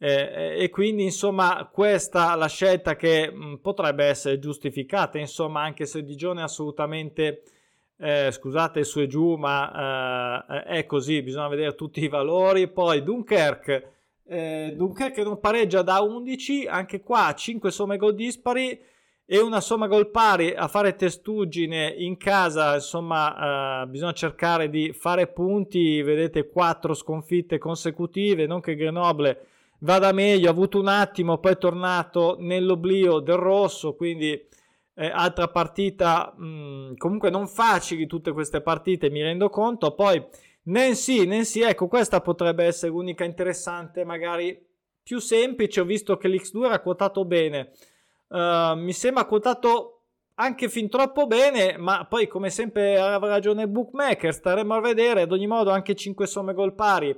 eh, 0.00 0.54
e 0.58 0.68
quindi 0.68 1.04
insomma 1.04 1.66
questa 1.72 2.34
la 2.34 2.48
scelta 2.48 2.94
che 2.94 3.30
mh, 3.32 3.42
mm, 3.42 3.54
potrebbe 3.62 4.04
essere 4.04 4.38
giustificata 4.38 5.16
insomma 5.16 5.62
anche 5.62 5.86
se 5.86 6.02
Digione 6.02 6.40
è 6.40 6.44
assolutamente 6.44 7.40
eh, 8.00 8.30
scusate 8.30 8.82
su 8.84 9.00
e 9.00 9.06
giù 9.06 9.36
ma 9.36 10.46
eh, 10.48 10.62
è 10.78 10.86
così 10.86 11.22
bisogna 11.22 11.48
vedere 11.48 11.74
tutti 11.74 12.02
i 12.02 12.08
valori 12.08 12.68
poi 12.68 13.02
Dunkerque 13.02 13.92
eh, 14.26 14.72
Dunkerque 14.76 15.22
non 15.22 15.38
pareggia 15.38 15.82
da 15.82 16.00
11 16.00 16.66
anche 16.66 17.00
qua 17.02 17.34
5 17.34 17.70
somme 17.70 17.96
gol 17.96 18.14
dispari 18.14 18.88
e 19.32 19.38
una 19.38 19.60
somma 19.60 19.86
gol 19.86 20.10
pari 20.10 20.52
a 20.56 20.66
fare 20.66 20.96
testuggine 20.96 21.86
in 21.86 22.16
casa, 22.16 22.74
insomma, 22.74 23.82
eh, 23.82 23.86
bisogna 23.86 24.12
cercare 24.12 24.68
di 24.68 24.92
fare 24.92 25.28
punti. 25.28 26.02
Vedete, 26.02 26.48
quattro 26.48 26.94
sconfitte 26.94 27.56
consecutive. 27.56 28.48
Non 28.48 28.60
che 28.60 28.74
Grenoble 28.74 29.46
vada 29.82 30.10
meglio, 30.10 30.48
ha 30.48 30.50
avuto 30.50 30.80
un 30.80 30.88
attimo, 30.88 31.38
poi 31.38 31.52
è 31.52 31.58
tornato 31.58 32.38
nell'oblio 32.40 33.20
del 33.20 33.36
rosso. 33.36 33.94
Quindi, 33.94 34.48
eh, 34.94 35.10
altra 35.10 35.48
partita 35.48 36.34
mh, 36.36 36.44
mm, 36.44 36.94
comunque 36.96 37.30
non 37.30 37.46
facili 37.46 38.06
tutte 38.06 38.32
queste 38.32 38.60
partite, 38.60 39.10
mi 39.10 39.22
rendo 39.22 39.48
conto. 39.48 39.94
Poi, 39.94 40.22
Nancy, 40.64 41.26
Nancy, 41.26 41.62
ecco, 41.62 41.88
questa 41.88 42.20
potrebbe 42.20 42.64
essere 42.64 42.92
l'unica 42.92 43.24
interessante, 43.24 44.04
magari 44.04 44.58
più 45.02 45.18
semplice. 45.18 45.80
Ho 45.80 45.84
visto 45.84 46.16
che 46.16 46.28
l'X2 46.28 46.64
era 46.64 46.80
quotato 46.80 47.24
bene. 47.24 47.70
Uh, 48.28 48.76
mi 48.76 48.92
sembra 48.92 49.24
quotato 49.24 50.00
anche 50.34 50.68
fin 50.68 50.88
troppo 50.88 51.26
bene, 51.26 51.76
ma 51.76 52.06
poi 52.06 52.26
come 52.26 52.48
sempre 52.48 52.98
aveva 52.98 53.28
ragione 53.28 53.68
bookmaker, 53.68 54.32
staremo 54.32 54.74
a 54.74 54.80
vedere, 54.80 55.22
ad 55.22 55.32
ogni 55.32 55.46
modo 55.46 55.70
anche 55.70 55.94
5 55.94 56.26
somme 56.26 56.54
gol 56.54 56.74
pari 56.74 57.14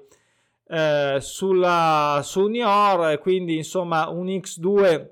eh, 0.67 1.19
sulla, 1.21 2.21
su 2.25 2.47
Nior, 2.47 3.19
quindi 3.19 3.57
insomma 3.57 4.09
un 4.09 4.27
X2 4.27 5.07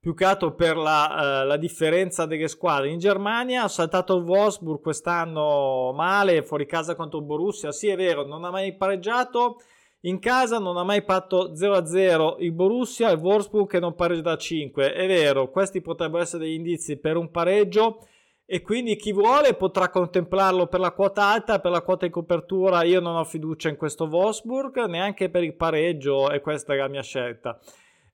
più 0.00 0.14
che 0.14 0.24
altro 0.24 0.54
per 0.54 0.78
la, 0.78 1.42
uh, 1.42 1.46
la, 1.46 1.56
differenza 1.58 2.24
delle 2.24 2.48
squadre. 2.48 2.88
In 2.88 2.98
Germania 2.98 3.64
ha 3.64 3.68
saltato 3.68 4.16
il 4.16 4.24
Wolfsburg 4.24 4.80
quest'anno 4.80 5.92
male, 5.94 6.42
fuori 6.42 6.64
casa 6.64 6.94
contro 6.94 7.18
il 7.18 7.26
Borussia, 7.26 7.70
sì 7.70 7.88
è 7.88 7.96
vero, 7.96 8.26
non 8.26 8.44
ha 8.44 8.50
mai 8.50 8.74
pareggiato, 8.74 9.60
in 10.04 10.18
casa 10.18 10.58
non 10.58 10.78
ha 10.78 10.84
mai 10.84 11.02
fatto 11.02 11.52
0-0 11.52 12.36
il 12.38 12.52
Borussia 12.52 13.10
e 13.10 13.12
il 13.12 13.18
Wolfsburg 13.18 13.68
che 13.68 13.78
non 13.78 13.94
pareggia 13.94 14.22
da 14.22 14.36
5. 14.38 14.94
È 14.94 15.06
vero, 15.06 15.50
questi 15.50 15.82
potrebbero 15.82 16.22
essere 16.22 16.44
degli 16.44 16.54
indizi 16.54 16.96
per 16.98 17.16
un 17.18 17.30
pareggio 17.30 17.98
e 18.46 18.62
quindi 18.62 18.96
chi 18.96 19.12
vuole 19.12 19.52
potrà 19.52 19.90
contemplarlo 19.90 20.66
per 20.66 20.80
la 20.80 20.92
quota 20.92 21.24
alta, 21.24 21.60
per 21.60 21.70
la 21.70 21.82
quota 21.82 22.06
di 22.06 22.10
copertura 22.10 22.82
io 22.84 23.00
non 23.00 23.16
ho 23.16 23.24
fiducia 23.24 23.68
in 23.68 23.76
questo 23.76 24.06
Wolfsburg, 24.06 24.86
neanche 24.86 25.28
per 25.28 25.42
il 25.44 25.54
pareggio 25.54 26.30
e 26.30 26.40
questa 26.40 26.72
è 26.72 26.78
la 26.78 26.88
mia 26.88 27.02
scelta. 27.02 27.60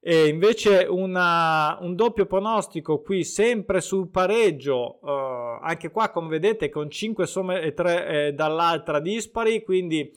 E 0.01 0.29
invece 0.29 0.87
una, 0.89 1.79
un 1.81 1.97
doppio 1.97 2.27
pronostico 2.27 3.01
qui 3.01 3.25
sempre 3.25 3.81
sul 3.81 4.09
pareggio, 4.09 4.99
uh, 5.03 5.59
anche 5.61 5.91
qua 5.91 6.11
come 6.11 6.29
vedete 6.29 6.69
con 6.69 6.89
5 6.89 7.27
somme 7.27 7.61
e 7.61 7.75
3 7.75 8.07
eh, 8.07 8.33
dall'altra 8.33 9.01
dispari, 9.01 9.65
quindi 9.65 10.13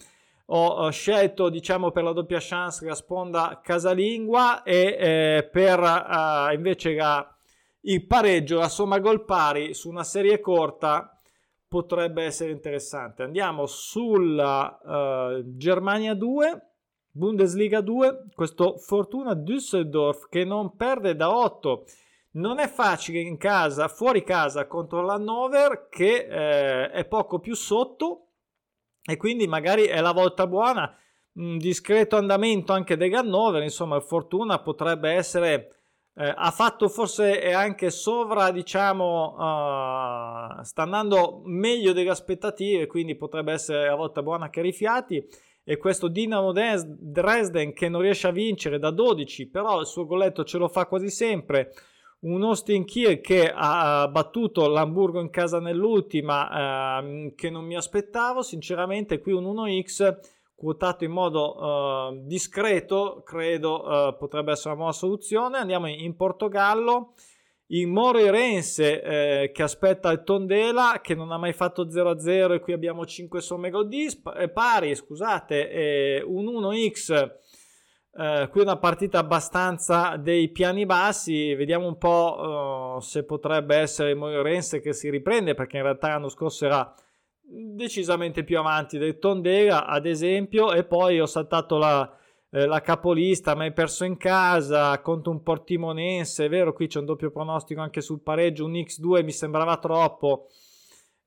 ho 0.51 0.89
scelto 0.89 1.49
diciamo 1.49 1.91
per 1.91 2.03
la 2.03 2.11
doppia 2.11 2.39
chance 2.41 2.83
la 2.83 2.95
sponda 2.95 3.61
casalingua 3.63 4.63
e 4.63 4.97
eh, 4.99 5.49
per 5.51 5.79
uh, 5.79 6.51
invece 6.53 6.93
la, 6.95 7.35
il 7.81 8.05
pareggio, 8.05 8.57
la 8.57 8.67
somma 8.67 8.99
gol 8.99 9.25
pari 9.25 9.75
su 9.75 9.89
una 9.89 10.03
serie 10.03 10.39
corta 10.39 11.19
potrebbe 11.67 12.23
essere 12.23 12.51
interessante. 12.51 13.21
Andiamo 13.21 13.67
sulla 13.67 14.79
uh, 14.81 15.55
Germania 15.55 16.15
2, 16.15 16.68
Bundesliga 17.11 17.81
2, 17.81 18.25
questo 18.35 18.77
Fortuna 18.77 19.33
Düsseldorf 19.33 20.27
che 20.29 20.45
non 20.45 20.75
perde 20.75 21.15
da 21.15 21.35
8. 21.35 21.85
Non 22.31 22.59
è 22.59 22.67
facile 22.67 23.19
in 23.19 23.37
casa, 23.37 23.87
fuori 23.87 24.23
casa 24.23 24.67
contro 24.67 25.01
l'Hannover 25.01 25.87
che 25.89 26.27
eh, 26.29 26.91
è 26.91 27.05
poco 27.05 27.39
più 27.39 27.55
sotto 27.55 28.27
e 29.03 29.17
quindi 29.17 29.47
magari 29.47 29.85
è 29.85 29.99
la 30.01 30.11
volta 30.11 30.45
buona. 30.45 30.95
Un 31.33 31.57
discreto 31.57 32.15
andamento 32.15 32.73
anche 32.73 32.95
dei 32.95 33.09
Gannover, 33.09 33.63
insomma, 33.63 33.99
Fortuna 34.01 34.59
potrebbe 34.59 35.09
essere. 35.11 35.75
Eh, 36.13 36.33
ha 36.35 36.51
fatto 36.51 36.89
forse 36.89 37.51
anche 37.51 37.89
sovra, 37.89 38.51
diciamo, 38.51 39.33
uh, 39.33 40.63
sta 40.63 40.83
andando 40.83 41.41
meglio 41.45 41.93
delle 41.93 42.09
aspettative, 42.09 42.85
quindi 42.87 43.15
potrebbe 43.15 43.53
essere 43.53 43.87
la 43.87 43.95
volta 43.95 44.21
buona 44.21 44.49
che 44.51 44.61
rifiati. 44.61 45.25
E 45.69 45.77
questo 45.77 46.07
Dinamo 46.07 46.51
Dresden 46.51 47.73
che 47.73 47.89
non 47.89 48.01
riesce 48.01 48.25
a 48.25 48.31
vincere 48.31 48.79
da 48.79 48.89
12, 48.89 49.49
però 49.49 49.79
il 49.79 49.85
suo 49.85 50.07
golletto 50.07 50.43
ce 50.43 50.57
lo 50.57 50.67
fa 50.67 50.87
quasi 50.87 51.11
sempre. 51.11 51.73
Un 52.21 52.41
Austin 52.41 52.85
Kiel 52.85 53.21
che 53.21 53.53
ha 53.53 54.07
battuto 54.07 54.67
l'Hamburgo 54.67 55.21
in 55.21 55.29
casa 55.29 55.59
nell'ultima 55.59 57.03
eh, 57.03 57.33
che 57.35 57.51
non 57.51 57.65
mi 57.65 57.75
aspettavo. 57.75 58.41
Sinceramente 58.41 59.19
qui 59.19 59.31
un 59.31 59.43
1x 59.43 60.17
quotato 60.55 61.03
in 61.03 61.11
modo 61.11 62.09
eh, 62.09 62.21
discreto 62.23 63.21
credo 63.23 64.07
eh, 64.07 64.15
potrebbe 64.17 64.53
essere 64.53 64.69
una 64.69 64.77
buona 64.77 64.93
soluzione. 64.93 65.59
Andiamo 65.59 65.87
in, 65.87 66.15
in 67.71 67.79
il 67.81 67.87
Moreirense 67.87 69.01
eh, 69.01 69.51
che 69.51 69.63
aspetta 69.63 70.11
il 70.11 70.23
Tondela 70.23 70.99
che 71.01 71.15
non 71.15 71.31
ha 71.31 71.37
mai 71.37 71.53
fatto 71.53 71.87
0-0 71.87 72.53
e 72.53 72.59
qui 72.59 72.73
abbiamo 72.73 73.05
5 73.05 73.41
somme 73.41 73.69
gol 73.69 73.89
eh, 73.91 74.49
pari 74.49 74.95
scusate 74.95 76.23
un 76.25 76.45
1x 76.45 77.37
Uh, 78.11 78.49
qui 78.49 78.61
una 78.61 78.77
partita 78.77 79.19
abbastanza 79.19 80.17
dei 80.17 80.49
piani 80.49 80.85
bassi, 80.85 81.53
vediamo 81.53 81.87
un 81.87 81.97
po' 81.99 82.95
uh, 82.97 82.99
se 82.99 83.23
potrebbe 83.23 83.75
essere 83.75 84.15
Moiorense 84.15 84.81
che 84.81 84.93
si 84.93 85.11
riprende 85.11 85.53
perché 85.53 85.77
in 85.77 85.83
realtà 85.83 86.09
l'anno 86.09 86.27
scorso 86.27 86.65
era 86.65 86.91
decisamente 87.39 88.43
più 88.43 88.57
avanti 88.57 88.97
del 88.97 89.19
Tondera 89.19 89.85
ad 89.85 90.07
esempio 90.07 90.73
e 90.73 90.83
poi 90.85 91.19
ho 91.19 91.27
saltato 91.27 91.77
la, 91.77 92.18
eh, 92.51 92.65
la 92.65 92.81
capolista, 92.81 93.55
ma 93.55 93.63
hai 93.63 93.73
perso 93.73 94.05
in 94.05 94.17
casa 94.17 94.99
contro 95.01 95.31
un 95.31 95.43
Portimonense, 95.43 96.45
è 96.45 96.49
vero 96.49 96.73
qui 96.73 96.87
c'è 96.87 96.99
un 96.99 97.05
doppio 97.05 97.31
pronostico 97.31 97.81
anche 97.81 98.01
sul 98.01 98.21
pareggio, 98.21 98.65
un 98.65 98.73
X2 98.73 99.23
mi 99.23 99.31
sembrava 99.31 99.77
troppo 99.77 100.47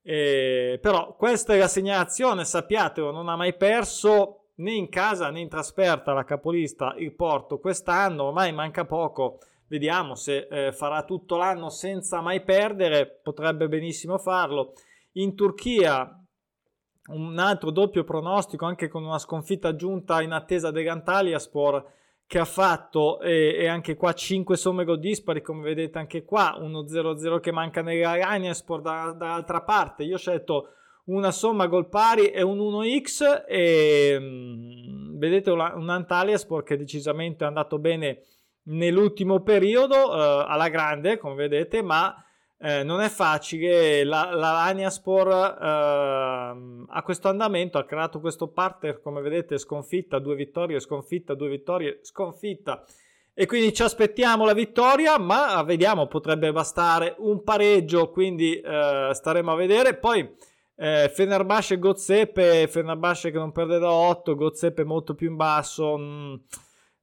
Eh, 0.04 0.78
però 0.82 1.14
questa 1.16 1.54
è 1.54 1.58
la 1.58 1.68
segnalazione, 1.68 2.44
sappiatelo, 2.44 3.12
non 3.12 3.28
ha 3.28 3.36
mai 3.36 3.54
perso 3.56 4.48
né 4.56 4.72
in 4.72 4.88
casa 4.88 5.30
né 5.30 5.40
in 5.40 5.48
trasferta 5.48 6.12
la 6.12 6.24
capolista 6.24 6.94
il 6.98 7.14
Porto 7.14 7.58
quest'anno, 7.60 8.24
ormai 8.24 8.52
manca 8.52 8.84
poco. 8.84 9.38
Vediamo 9.68 10.14
se 10.16 10.48
eh, 10.50 10.72
farà 10.72 11.04
tutto 11.04 11.36
l'anno 11.36 11.70
senza 11.70 12.20
mai 12.20 12.42
perdere, 12.42 13.20
potrebbe 13.22 13.68
benissimo 13.68 14.18
farlo. 14.18 14.74
In 15.12 15.34
Turchia 15.34 16.21
un 17.08 17.38
altro 17.38 17.70
doppio 17.70 18.04
pronostico 18.04 18.64
anche 18.64 18.88
con 18.88 19.04
una 19.04 19.18
sconfitta 19.18 19.68
aggiunta 19.68 20.22
in 20.22 20.32
attesa 20.32 20.70
dell'Antalyaspor 20.70 21.84
che 22.26 22.38
ha 22.38 22.44
fatto 22.44 23.20
e, 23.20 23.56
e, 23.58 23.66
anche 23.66 23.94
qua 23.94 24.14
5 24.14 24.56
somme 24.56 24.84
gol 24.84 24.98
dispari 24.98 25.42
come 25.42 25.62
vedete 25.62 25.98
anche 25.98 26.24
qua 26.24 26.56
1-0-0 26.58 27.40
che 27.40 27.52
manca 27.52 27.82
nell'Aranyaspor 27.82 28.80
da, 28.80 29.14
dall'altra 29.16 29.62
parte. 29.62 30.04
Io 30.04 30.14
ho 30.14 30.18
scelto 30.18 30.68
una 31.04 31.30
somma 31.30 31.66
gol 31.66 31.88
pari 31.88 32.28
e 32.30 32.42
un 32.42 32.58
1x 32.58 33.44
e 33.46 34.18
mh, 34.18 34.24
mm, 34.24 35.18
vedete 35.18 35.50
un 35.50 35.90
Antalyaspor 35.90 36.62
che 36.62 36.76
decisamente 36.76 37.44
è 37.44 37.48
andato 37.48 37.78
bene 37.78 38.22
nell'ultimo 38.64 39.42
periodo 39.42 39.94
eh, 39.94 40.44
alla 40.48 40.68
grande 40.68 41.18
come 41.18 41.34
vedete 41.34 41.82
ma 41.82 42.14
eh, 42.62 42.84
non 42.84 43.00
è 43.00 43.08
facile. 43.08 44.04
La, 44.04 44.30
la 44.32 44.52
Laniaspor 44.52 45.28
eh, 45.28 46.86
ha 46.88 47.02
questo 47.02 47.28
andamento, 47.28 47.78
ha 47.78 47.84
creato 47.84 48.20
questo 48.20 48.48
partner, 48.48 49.00
come 49.00 49.20
vedete, 49.20 49.58
sconfitta, 49.58 50.20
due 50.20 50.36
vittorie, 50.36 50.78
sconfitta, 50.78 51.34
due 51.34 51.48
vittorie, 51.48 51.98
sconfitta. 52.02 52.84
E 53.34 53.46
quindi 53.46 53.72
ci 53.72 53.82
aspettiamo 53.82 54.44
la 54.44 54.52
vittoria, 54.52 55.18
ma 55.18 55.60
vediamo, 55.62 56.06
potrebbe 56.06 56.52
bastare 56.52 57.16
un 57.18 57.42
pareggio, 57.42 58.10
quindi 58.10 58.60
eh, 58.60 59.10
staremo 59.10 59.50
a 59.50 59.56
vedere. 59.56 59.96
Poi 59.96 60.32
eh, 60.76 61.10
Fenerbahce 61.12 61.74
e 61.74 61.78
Gozzeppe, 61.78 62.68
Fenerbahce 62.68 63.32
che 63.32 63.38
non 63.38 63.50
perde 63.50 63.78
da 63.78 63.90
8, 63.90 64.34
Gozzeppe 64.36 64.84
molto 64.84 65.14
più 65.14 65.30
in 65.30 65.36
basso. 65.36 65.96
Mh, 65.96 66.02
mm, 66.02 66.34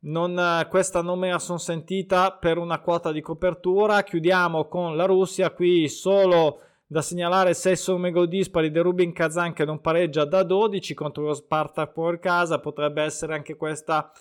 non, 0.02 0.66
questa 0.70 1.02
non 1.02 1.20
me 1.20 1.30
la 1.30 1.40
sono 1.40 1.58
sentita 1.58 2.32
per 2.32 2.58
una 2.58 2.80
quota 2.80 3.12
di 3.12 3.22
copertura. 3.22 4.04
Chiudiamo 4.04 4.68
con 4.68 4.96
la 4.96 5.06
Russia. 5.06 5.52
Qui 5.52 5.90
solo 5.90 6.62
da 6.88 7.02
segnalare 7.02 7.54
6 7.54 7.76
somme 7.76 8.12
gol 8.12 8.28
dispari 8.28 8.72
di 8.72 8.80
Rubin 8.80 9.12
Kazan 9.12 9.54
che 9.54 9.66
non 9.66 9.82
pareggia 9.82 10.26
da 10.26 10.44
12 10.44 10.94
contro 10.94 11.26
lo 11.26 11.34
Spartak 11.34 11.92
fuori 11.92 12.20
casa. 12.20 12.60
Potrebbe 12.60 13.04
essere 13.04 13.34
anche 13.34 13.56
questa 13.58 14.12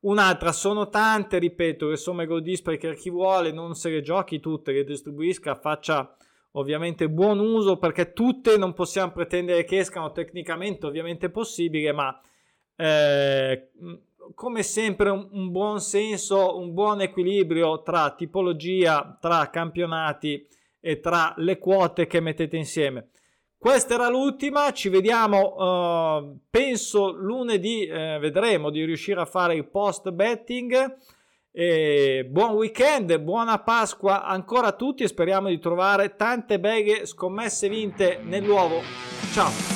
un'altra. 0.00 0.52
Sono 0.52 0.88
tante, 0.88 1.38
ripeto, 1.38 1.88
le 1.88 1.96
somme 1.96 2.24
gol 2.24 2.42
dispari 2.42 2.78
che 2.78 2.94
chi 2.94 3.10
vuole 3.10 3.52
non 3.52 3.74
se 3.74 3.90
le 3.90 4.00
giochi 4.00 4.40
tutte, 4.40 4.72
le 4.72 4.84
distribuisca, 4.84 5.54
faccia 5.54 6.16
ovviamente 6.52 7.10
buon 7.10 7.38
uso 7.38 7.76
perché 7.76 8.14
tutte 8.14 8.56
non 8.56 8.72
possiamo 8.72 9.12
pretendere 9.12 9.64
che 9.64 9.78
escano 9.78 10.12
tecnicamente, 10.12 10.86
ovviamente 10.86 11.28
possibile, 11.28 11.92
ma 11.92 12.18
eh, 12.76 13.70
come 14.34 14.62
sempre 14.62 15.10
un, 15.10 15.28
un, 15.30 15.50
buon 15.50 15.80
senso, 15.80 16.58
un 16.58 16.72
buon 16.72 17.00
equilibrio 17.00 17.82
tra 17.82 18.10
tipologia, 18.10 19.16
tra 19.20 19.48
campionati 19.50 20.46
e 20.80 21.00
tra 21.00 21.34
le 21.36 21.58
quote 21.58 22.06
che 22.06 22.20
mettete 22.20 22.56
insieme. 22.56 23.10
Questa 23.58 23.94
era 23.94 24.08
l'ultima, 24.08 24.72
ci 24.72 24.88
vediamo, 24.88 25.54
uh, 25.56 26.38
penso 26.50 27.10
lunedì, 27.10 27.86
eh, 27.86 28.18
vedremo 28.20 28.70
di 28.70 28.84
riuscire 28.84 29.20
a 29.20 29.24
fare 29.24 29.54
il 29.54 29.66
post 29.66 30.10
betting. 30.10 30.96
E 31.50 32.26
buon 32.28 32.50
weekend, 32.50 33.18
buona 33.18 33.58
Pasqua 33.60 34.24
ancora 34.24 34.68
a 34.68 34.72
tutti 34.72 35.04
e 35.04 35.08
speriamo 35.08 35.48
di 35.48 35.58
trovare 35.58 36.14
tante 36.14 36.60
belle 36.60 37.06
scommesse 37.06 37.70
vinte 37.70 38.20
nel 38.22 38.42
nuovo. 38.42 38.82
Ciao! 39.32 39.75